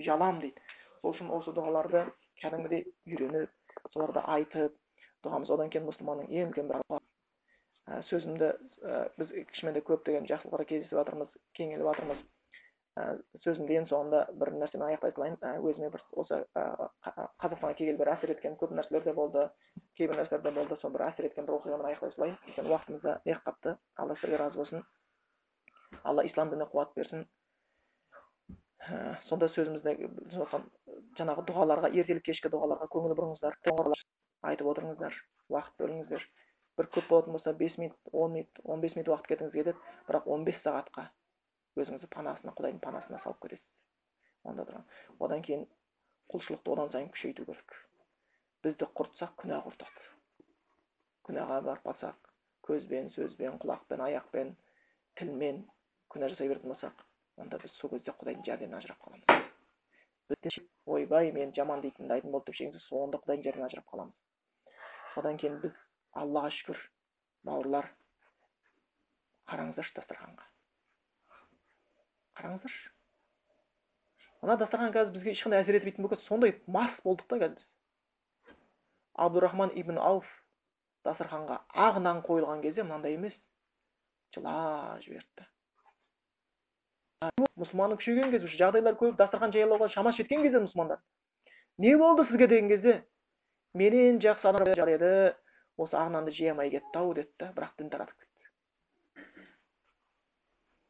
[0.00, 0.64] ұяламын дейді
[1.00, 2.04] сол үшін осы дұғаларды
[2.42, 4.76] кәдімгідей үйреніп соларды айтып
[5.24, 10.98] дұғамыз одан кейін мұсылманның ең үлкен бір ә, сөзімді ә, біз кішкене көптеген жақсылықтарға кездесіп
[10.98, 12.22] жатырмыз кеңеліп жатырмыз
[13.00, 13.06] ә,
[13.44, 16.64] сөзімді ең соңында бір нәрсемен аяқтай салайын ә, өзіме бір осы ә,
[17.42, 19.48] қазақстанға келгелі бері әсер еткен көп нәрселер де болды
[19.98, 23.18] кейбір нәрселер де болды сол бір әсер еткен бір оқиғамен аяқтай салайын өйткені уақытымыз да
[23.26, 24.84] аяқ қапты алла сіздерге разы болсын
[26.04, 27.26] алла ислам дініне қуат берсін
[29.28, 29.94] сонда сөзімізде
[31.18, 33.58] жаңағы дұғаларға ертелі кешкі дұғаларға көңіл бұрыңыздар
[34.50, 35.16] айтып отырыңыздар
[35.52, 36.22] уақыт бөліңіздер.
[36.78, 39.76] бір көп болатын болса бес минут он минут он бес минут уақыт кеткіңіз кетеді
[40.08, 41.10] бірақ он бес сағатқа
[41.76, 43.66] өзіңізді панасына құдайдың панасына салып кетесіз.
[44.44, 44.86] Онда тұрған
[45.20, 45.66] одан кейін
[46.32, 47.76] құлшылықты одан сайын күшейту керек.
[48.64, 50.08] Бізді құртсақ күнә құртады
[51.28, 52.32] күнәға барып қалсақ
[52.64, 54.56] көзбен сөзбен құлақпен аяқпен
[55.20, 55.64] тілмен
[56.12, 57.04] күнә жасай беретін болсақ
[57.40, 62.58] онда біз сол кезде құдайдың жәрдемінен ажырап қаламыз ойбай мен жаман дейтінді айтын болды деп
[62.60, 65.74] шегенсіз сонда құдайдың жәрдемінен ажырап қаламыз одан кейін біз
[66.22, 66.78] аллаға шүкір
[67.48, 67.90] бауырлар
[69.50, 70.46] қараңыздаршы дастарханға
[72.40, 72.90] қараңыздаршы
[74.42, 77.66] мына дастархан қазір бізге ешқандай әсер етпейтін болып сондай мас болдық та қазір біз
[79.26, 80.28] абдурахман ибн ауф
[81.04, 83.34] дастарханға ақ нан қойылған кезде мынандай емес
[84.34, 85.48] жылап жіберді
[87.20, 91.00] мұсылманның күшейген кезде жағдайлар көп дастархан жайлауға шамасы жеткен кезде мұсылмандар
[91.84, 92.94] не болды сізге деген кезде
[93.74, 95.10] менен жақсы адам еді
[95.76, 98.46] осы ақ нанды жей алмай кетті ау деді да бірақ дін таратып кетті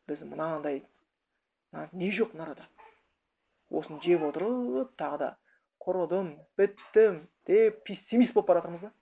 [0.06, 0.84] біз мынандай
[1.92, 2.68] не жоқ мына арада
[3.70, 5.30] осыны жеп отырып тағы да
[5.82, 8.92] құрыдым біттім деп пессимист болып бара жатырмыз ба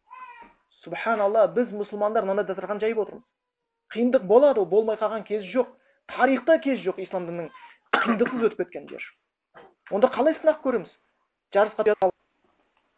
[0.81, 3.25] субханалла біз мұсылмандар мынандай дастархан жайып отырмыз
[3.93, 5.77] қиындық болады ол болмай қалған кез жоқ
[6.09, 7.51] тарихта кез жоқ ислам дінінің
[7.99, 9.05] қиындықсыз өтіп кеткен жер.
[9.91, 10.91] Онда қалай сынақ көреміз?
[11.55, 12.11] Жарысқа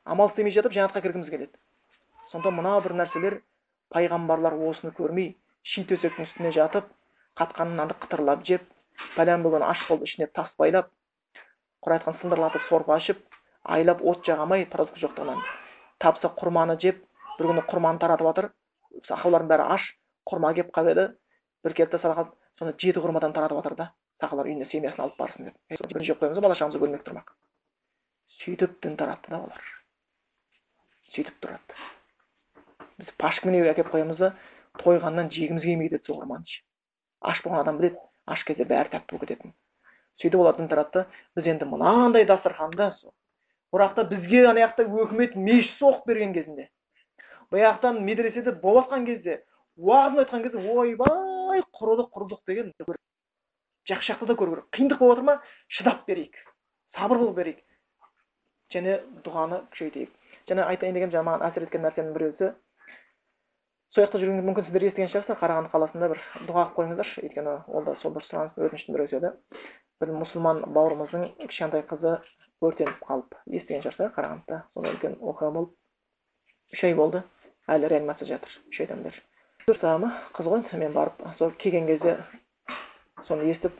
[0.05, 1.55] амал істемей жатып жәннатқа кіргіміз келеді.
[2.33, 3.41] Сонда мына бір нәрселер
[3.95, 5.35] пайғамбарлар осыны көрмей
[5.67, 6.89] ши төсектің үстіне жатып
[7.39, 8.67] қатқан нанды қытырлап жеп
[9.17, 10.91] пәлен бүгін аш болып ішіне тас байлап
[11.85, 13.23] құр айтқан сылдырлатып сорпа ішіп
[13.77, 15.43] айлап от жаға алмай продукты жоқтығынан
[16.05, 17.03] тапса құрманы жеп
[17.39, 18.51] бір күні құрманы таратып жатыр
[19.09, 19.89] сахабалардың бәрі аш
[20.31, 21.07] құрма келіп қалып еді
[21.65, 22.27] бір келді да
[22.61, 23.87] соны жеті құрмадан таратып жатыр да
[24.21, 25.57] сақалар үйіне семьясын алып барсын деп.
[25.89, 27.33] Бірінші қоямыз бала шағамыз өлмек тұрмақ.
[28.43, 29.63] Сөйтіп дін таратты да олар.
[31.15, 31.79] Сөйтіп тұрады.
[33.01, 34.35] Біз пашкамен әкеліп қоямыз да
[34.85, 36.61] тойғаннан жегіміз келмей кетеді сол құрманы
[37.21, 39.57] аш болған адам біледі аш кезде бәрі тәтті болып кететінін
[40.21, 41.07] сөйтіп олар дін таратты
[41.37, 42.93] біз енді мынандай дастарханда
[43.73, 46.69] бірақ та бізге ана жақта өкімет мешіт соғып берген кезінде.
[47.53, 49.43] Жақтан медреседе болып жатқан кезде
[49.79, 51.40] уағызын айтқан кезде ойбай!
[51.81, 52.73] Құрыдық құрыдық деген
[53.89, 54.67] жақсы жақты да көру керек.
[54.77, 55.37] Қиындық болып жатыр ма?
[55.69, 56.37] Шыдап берейік.
[56.97, 57.61] Сабыр болып берейік.
[58.71, 60.11] Және дұғаны күшейтейік.
[60.49, 62.53] Және айтайын деген жаңа маған әсер еткен нәрсенің біреусі
[63.91, 67.25] сол жақта жүргенде мүмкін сіздер естіген шығарсыздар қарағанды қаласында бір дұға қылып қойыңыздаршы.
[67.27, 69.33] Өйткені ол да сол бір сұраныс өтініштің біреусі еді
[70.01, 72.15] бір мұсылман бауырымыздың кішкентай қызы
[72.63, 75.75] өртеніп қалып естіген шығарсыздар қарағандыда сондай үлкен оқиға болып
[76.77, 77.25] үш ай болды.
[77.71, 78.55] Әлі реанимацияда жатыр.
[78.71, 79.30] Үш айдан бері
[79.69, 82.17] ма қыз ғой мен барып сол келген кезде
[83.29, 83.73] соны естіп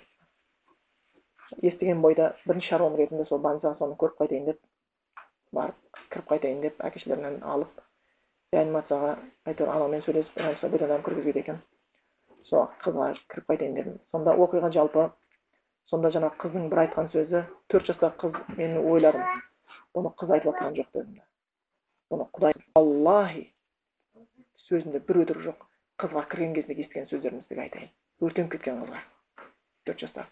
[1.63, 4.61] естіген бойда бірінші шаруам ретінде сол больницаға соны көріп қайтайын деп
[5.53, 5.77] барып
[6.11, 7.81] кіріп қайтайын деп әке шешелерінен алып
[8.53, 9.17] реанимацияға
[9.47, 11.61] әйтеуір анаумен сөйлесіп реанимацияға кіргізбейді екен
[12.51, 13.99] сол қызға кіріп қайтайын дедім.
[14.11, 15.09] Сонда оқиға жалпы
[15.91, 19.27] сонда жаңағы қыздың бір айтқан сөзі төрт жастағы қыз мен ойладым
[19.95, 21.19] бұны қыз айтып жатқан жоқ дедім
[22.11, 23.45] бұны құдай аллахи
[24.69, 25.70] сөзінде бір өтірік жоқ.
[26.01, 27.91] Қызға кірген кезінде естіген сөздерімді сізге айтайын.
[28.25, 29.03] Өртеніп кеткен қызға
[29.87, 30.27] төрт жаста.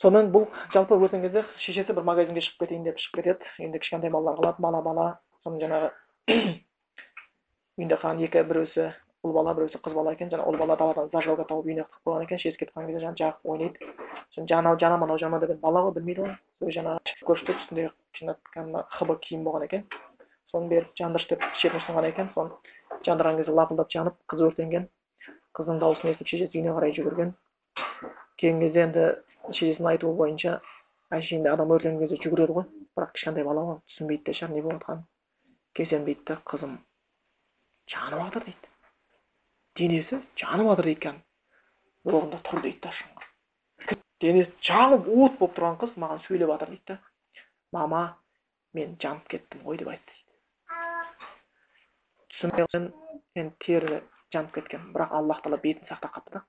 [0.00, 3.50] Сонымен бұл жалпы өртенген кезде шешесі бір магазинге шығып кетейін деп шығып кетеді.
[3.66, 5.06] Енді кішкентай балалар қалады бала бала.
[5.44, 5.90] Соны жаңағы
[7.80, 8.86] үйінде қалған екі біреусі
[9.20, 10.30] ұл бала біреусі қыз бала екен.
[10.32, 12.40] Жаңа ұл бала даладан зажигалка тауып үйіне қойып қойған екен.
[12.40, 13.92] Шешесі кетіп қалған кезде жаңағы жағып ойнайды.
[14.32, 16.34] Сосын жанау жанам анау жама деген бала ғой білмейді ғой.
[16.60, 19.84] Сол жаңағы көрсетеді үстінде кәдімгі хб киім болған екен.
[20.48, 22.32] Соны беріп жандыршы деп шетін ұсынған екен.
[22.32, 22.56] Соны
[23.06, 24.88] жандырған кезде лапылдап жанып қыз өртенген.
[25.56, 27.32] Қыздың дауысын естіп шешесі үйіне қарай жүгірген.
[28.40, 29.06] Келген кезде енді
[29.50, 30.58] шешесінің айтуы бойынша
[31.10, 32.68] әншейін енді адам өртенген кезде жүгіреді ғой.
[32.96, 35.06] Бірақ кішкентай бала ғой түсінбейді де шығар не болып жатқанын.
[35.74, 36.76] Келсем да қызым
[37.94, 38.74] жанып жатыр дейді.
[39.80, 41.26] Денесі жанып жатыр дейді кәдімгі.
[42.10, 43.20] Орнында тұр дейді да шыңғыр
[44.20, 46.98] денесі жанып от болып тұрған қыз маған сөйлеп жатыр дейді да
[47.72, 48.02] мама
[48.76, 50.19] мен жанып кеттім ғой деп айтты.
[52.40, 52.66] Түсінбей
[53.36, 54.90] енді тері жанып кеткен.
[54.94, 56.44] Бірақ аллах тағала бетін сақтап қалыпты да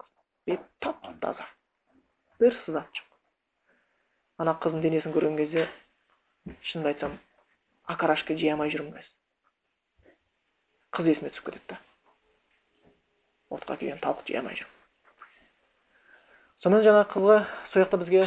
[0.48, 1.46] бет тап таза.
[2.40, 3.08] Бір сызат жоқ.
[4.40, 5.68] Ана қыздың денесін көрген кезде
[6.72, 7.18] шынымды айтсам
[7.92, 9.12] окарашка жей алмай жүрмін қазір
[10.98, 11.80] қыз есіме түсіп кетеді да.
[13.52, 14.78] Отқа күйген тауық жей алмай жүрмін.
[16.64, 17.38] Сонымен жаңағы қызға
[17.74, 18.26] сол жақта бізге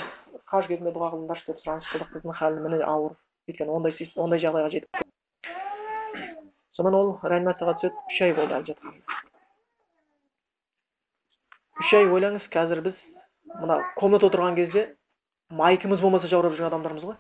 [0.53, 2.15] хаж кезінде дұға қылыңдаршы деп сұраныс қылдық.
[2.15, 5.04] Біздің халі міне ауыр өйткені ондай ондай жағдайға жетіп
[6.77, 9.05] сонымен ол реанимацияға түседі үш ай болды әлі жатқанына
[11.85, 12.97] үш ай ойлаңыз қазір біз
[13.61, 14.83] мына комната отырған кезде
[15.63, 17.17] майкіміз болмаса жаурап жүрген адамдармыз ғой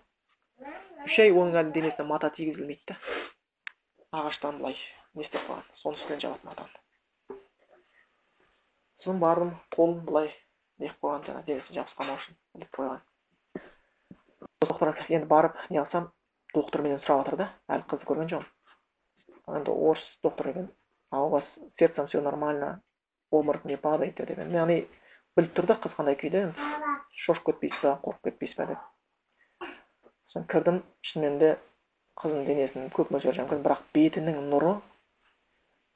[1.07, 2.95] үш ай оның әлі денесіне мата тигізілмейді да
[4.21, 4.77] ағаштан былай
[5.15, 6.79] не істеп қойған соның үстінен жабады матаны
[9.05, 10.29] сосын бардым қолын былай
[10.83, 13.01] неғып қойған жаңағы денесіне жабысқанмау үшін іліп қойған
[15.19, 16.05] енді барып не қылсам
[16.55, 17.47] доктор менен сұрап жатыр да
[17.77, 18.54] әлі қызды көрген жоқпын
[19.49, 20.69] енді орыс доктор екен
[21.11, 21.45] а у вас
[21.79, 22.81] сердцем все нормально
[23.31, 24.87] обморок не падает деген яғни
[25.37, 26.69] біліп тұр да қыз қандай күйде енді
[27.27, 29.71] шошып кетпейсіз ба қорқып кетпейсіз ба деп
[30.33, 31.55] сосын кірдім шынымен де
[32.21, 34.77] қыздың денесін көп мөлшер жанған бірақ бетінің нұры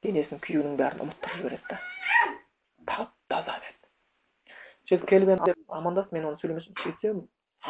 [0.07, 1.79] денесінің күйеуінің бәрін ұмыттырып жібереді да
[2.89, 3.91] тап таза деді.
[4.89, 7.21] Сөйтіп келіп енді амандасып мен оны сөйлемесем сөйтсем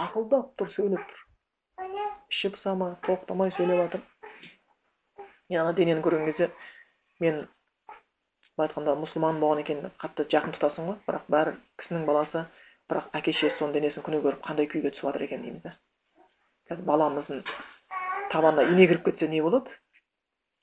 [0.04, 1.24] ақылдап тұр сөйлеп тұр.
[2.32, 4.04] Іші пыса ма тоқтамай сөйлеп жатыр.
[5.53, 6.51] Яғни денені көрген кезде
[7.20, 7.46] мен
[8.57, 10.96] былай айтқанда мұсылман болған екен қатты жақын тұтасың ғой.
[11.09, 12.44] Бірақ бәрі кісінің баласы
[12.90, 15.74] бірақ әке шешесі соның денесін күні көріп қандай күйге түсіп жатыр екен дейміз да
[16.70, 17.44] қазір баламыздың
[18.32, 19.70] табанына ине кіріп кетсе не болады?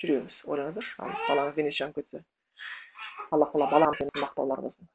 [0.03, 2.23] Жүрегіміз ойлаңыздаршы ал балаңыз денесі жанып кетсе
[3.31, 4.89] алла тағала баламыз мақтаулар болсын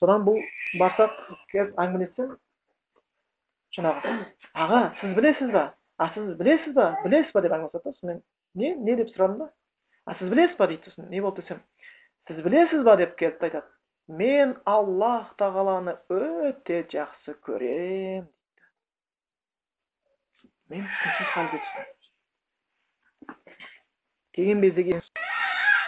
[0.00, 0.38] содан бұл
[0.80, 1.18] барсақ
[1.54, 2.36] әңгімелессем
[3.76, 4.14] жаңағы
[4.64, 5.64] аға сіз білесіз ба?
[5.98, 6.92] А сіз білесіз ба?
[7.04, 7.42] Білесіз ба?
[7.44, 8.22] деп әңгімелеседі да сонымен
[8.54, 9.48] не не деп сұрадым да.
[10.04, 11.62] А сіз білесіз ба дейді сосын не болды десем.
[12.28, 13.68] Сіз білесіз ба деп келіп айтады.
[14.08, 18.26] Мен аллах тағаланы өте жақсы дейді.
[20.72, 20.86] Мен
[21.34, 21.90] халге түстім
[24.32, 25.00] келген бездегі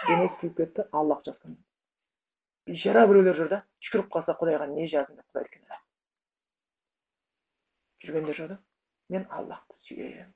[0.07, 1.57] денесі кетті аллах жазған.
[2.69, 5.81] Бейшара біреулер жүр да түшкіріп қалса құдайға не жаздым деп кінәлап
[8.05, 8.57] жүргендер жүр да
[9.13, 10.31] мен аллахты сүйемін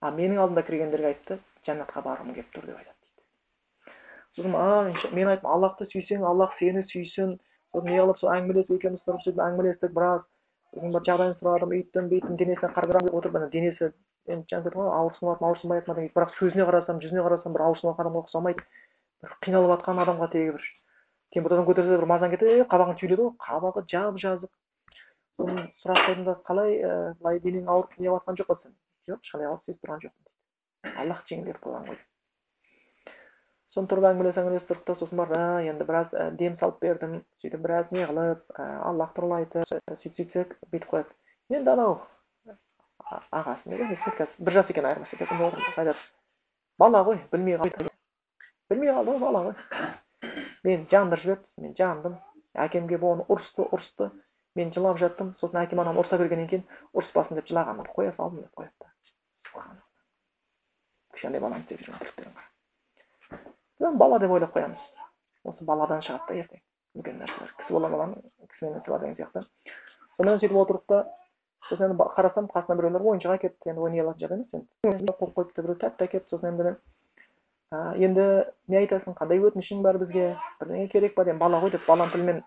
[0.00, 3.22] а менің алдымда кіргендерге айтты жәннатқа барғым келіп тұр деп айтады дейді.
[4.36, 7.36] Сосын а мен айттым аллахты сүйсең аллах сені сүйсін
[7.72, 10.24] сосын не қылып сол әңгімелесіп екеуміз тұрып сөйтіп әңгімелестік біраз.
[10.74, 13.92] Сосын бір жағдайын сұрадым өйттім бүйттім денесіне қарап деп отырып ана денесі
[14.26, 18.00] енді жаңа ғой ауырсынады ма ауырсынбай ма деген бірақ сөзіне қарасам жүзіне қарасам бір ауырсынған
[18.02, 18.64] адамға ұқсамайды.
[19.22, 20.66] Бір қиналып жатқан адамға тегі бір
[21.34, 24.50] температурасын көтерсе бір мазаң кетеді е қабағың түйіледі ғой қабағы жап жазық
[25.38, 26.76] соны сұрақ қойдым да қалай
[27.20, 28.74] былай денең ауырып не жатқан жоқ па десем
[29.10, 31.98] жоқ ауырып сезіп тұрған жоқпын дейді аллах жеңілдетіп қойған ғой
[33.76, 37.90] соны тұрып әңгімелесіп әңгімелесіп тұрдық та сосын барып енді біраз дем салып бердім сөйтіп біраз
[37.92, 41.98] не қылып аллах туралы айтып сөйтіп сөйтсек бүйтіп қояды енді анау
[43.36, 45.94] ағасы не қазір бір жас екен айырмасы айтады
[46.78, 47.90] бала ғой білмей қалды
[48.70, 49.54] білмей қалды ғой бала ғой
[50.64, 52.18] мен жандырып жіберді мен жандым
[52.66, 54.10] әкем келіп оны ұрысты ұрысты
[54.56, 56.64] мен жылап жаттым сосын әкем ананы ұрса бергеннен кейін
[56.96, 58.95] ұрыспасын деп жылағанымды қоя салдым деп қояды
[61.14, 64.82] кішкентай баланы істеп жүрген тірліктерін бала деп ойлап қоямыз
[65.44, 66.60] осы баладан шығады да ертең
[66.96, 68.18] үлкен нәрселер кісі бола қаламын
[68.52, 69.40] кісімен бар деген сияқты
[70.16, 70.98] сонымен сөйтіп отырдық та
[71.68, 74.50] сосын енді қарасам қасына біреулер ойыншық әкеліпті енді ойнай алатын жағдай емес
[74.92, 76.62] енді қойып қойыпты біреу тәтті әкеліпті сосын енді
[78.06, 78.26] енді
[78.72, 80.26] не айтасың қандай өтінішің бар бізге
[80.60, 82.42] бірдеңе керек па деп бала ғой деп баланың тілімен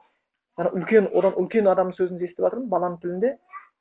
[0.58, 3.36] ана үлкен одан үлкен адамның сөзін естіп жатырмын баланың тілінде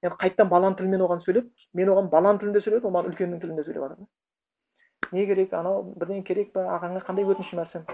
[0.05, 3.65] енді қайтадан баланың тілімен оған сөйлеп мен оған баланың тілінде сөйлеп ол маған үлкеннің тілінде
[3.67, 7.87] сөйлеп жатыр не керек анау бірдеңе керек па ағаңа қандай өтінішің бар сен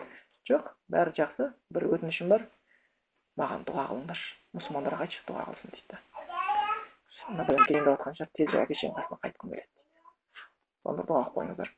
[0.50, 2.44] жоқ бәрі жақсы бір өтінішім бар
[3.40, 4.28] маған дұға қылыңдаршы
[4.59, 5.98] мұсылмандарға айтшы дұға қылсын дейді да
[7.64, 9.70] кейінгі жатқан шығар әке шешенің қасына қайтқым келеді
[10.84, 11.72] сонда дұға қылып қойыңыздар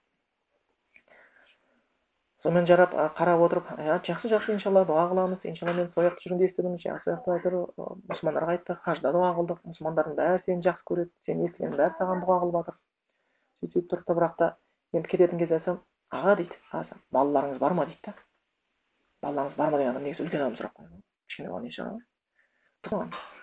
[2.47, 3.70] сонымен жарап қарап отырып
[4.07, 7.57] жақсы жақсы иншалла дұға қыламыз иншалла мен сол жақта жүргенде естідім жақсы жақсы айтыр
[8.07, 12.36] мұсылмандарға айтты хажда дұға қылдық мұсылмандардың бәрі сені жақсы көреді сені естігеннің бәрі саған дұға
[12.44, 12.76] қылып жатыр
[13.66, 14.14] сөйтіп тұрды.
[14.14, 14.51] Бірақ та
[14.94, 15.80] енді кететін кезде айтсам
[16.14, 16.55] аға дейді
[17.11, 17.86] балаларыңыз бар ма?
[17.90, 18.14] дейді да.
[19.26, 19.78] Балаларыңыз бар ма?
[19.78, 21.99] деген адам негізі үлкен адам сұрақ қояды кішкене бала не шығар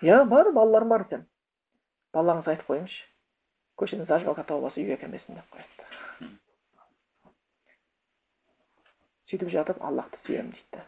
[0.07, 1.27] иә бар балаларым бар десем
[2.15, 3.03] балаларыңызға айтып қойыңызшы.
[3.75, 5.92] Көшеден зажигалка тауып алса үйге әкелмесін деп қояды.
[9.33, 10.65] Сөйтіп жатып аллахты сүйемін дейді.
[10.73, 10.83] Да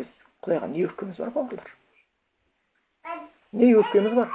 [0.00, 0.08] біз
[0.44, 1.70] құдайға не өкпеміз бар бауырлар?
[3.52, 4.30] Не өкпеміз бар?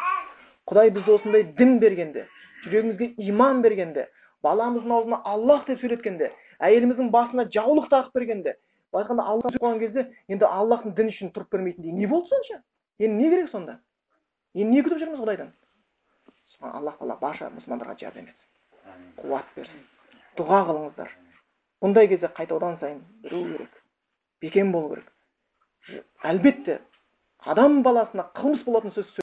[0.69, 2.27] Құдай бізге осындай дін бергенде
[2.65, 4.07] жүрегімізге иман бергенде
[4.45, 6.29] баламыздың аузына аллах деп сөйлеткенде
[6.61, 8.55] әйеліміздің басына жаулық тағып бергенде
[8.91, 12.61] былай айтқанда алла қойған кезде енді аллахтың діні үшін тұрып бермейтіндей не болды сонша?
[12.99, 13.79] Енді не керек сонда?
[14.53, 15.51] Енді не күтіп жүрміз құдайдан?
[16.61, 19.15] Аллах тағала барша мұсылмандарға жәрдем етсін.
[19.17, 19.85] Қуат берсін.
[20.37, 21.15] Дұға қылыңыздар.
[21.81, 23.81] Бұндай кезде қайта одан сайын білу керек
[24.41, 25.11] бекем болу керек.
[26.23, 26.79] Әлбетте
[27.39, 29.11] адам баласына қылмыс болатын сөз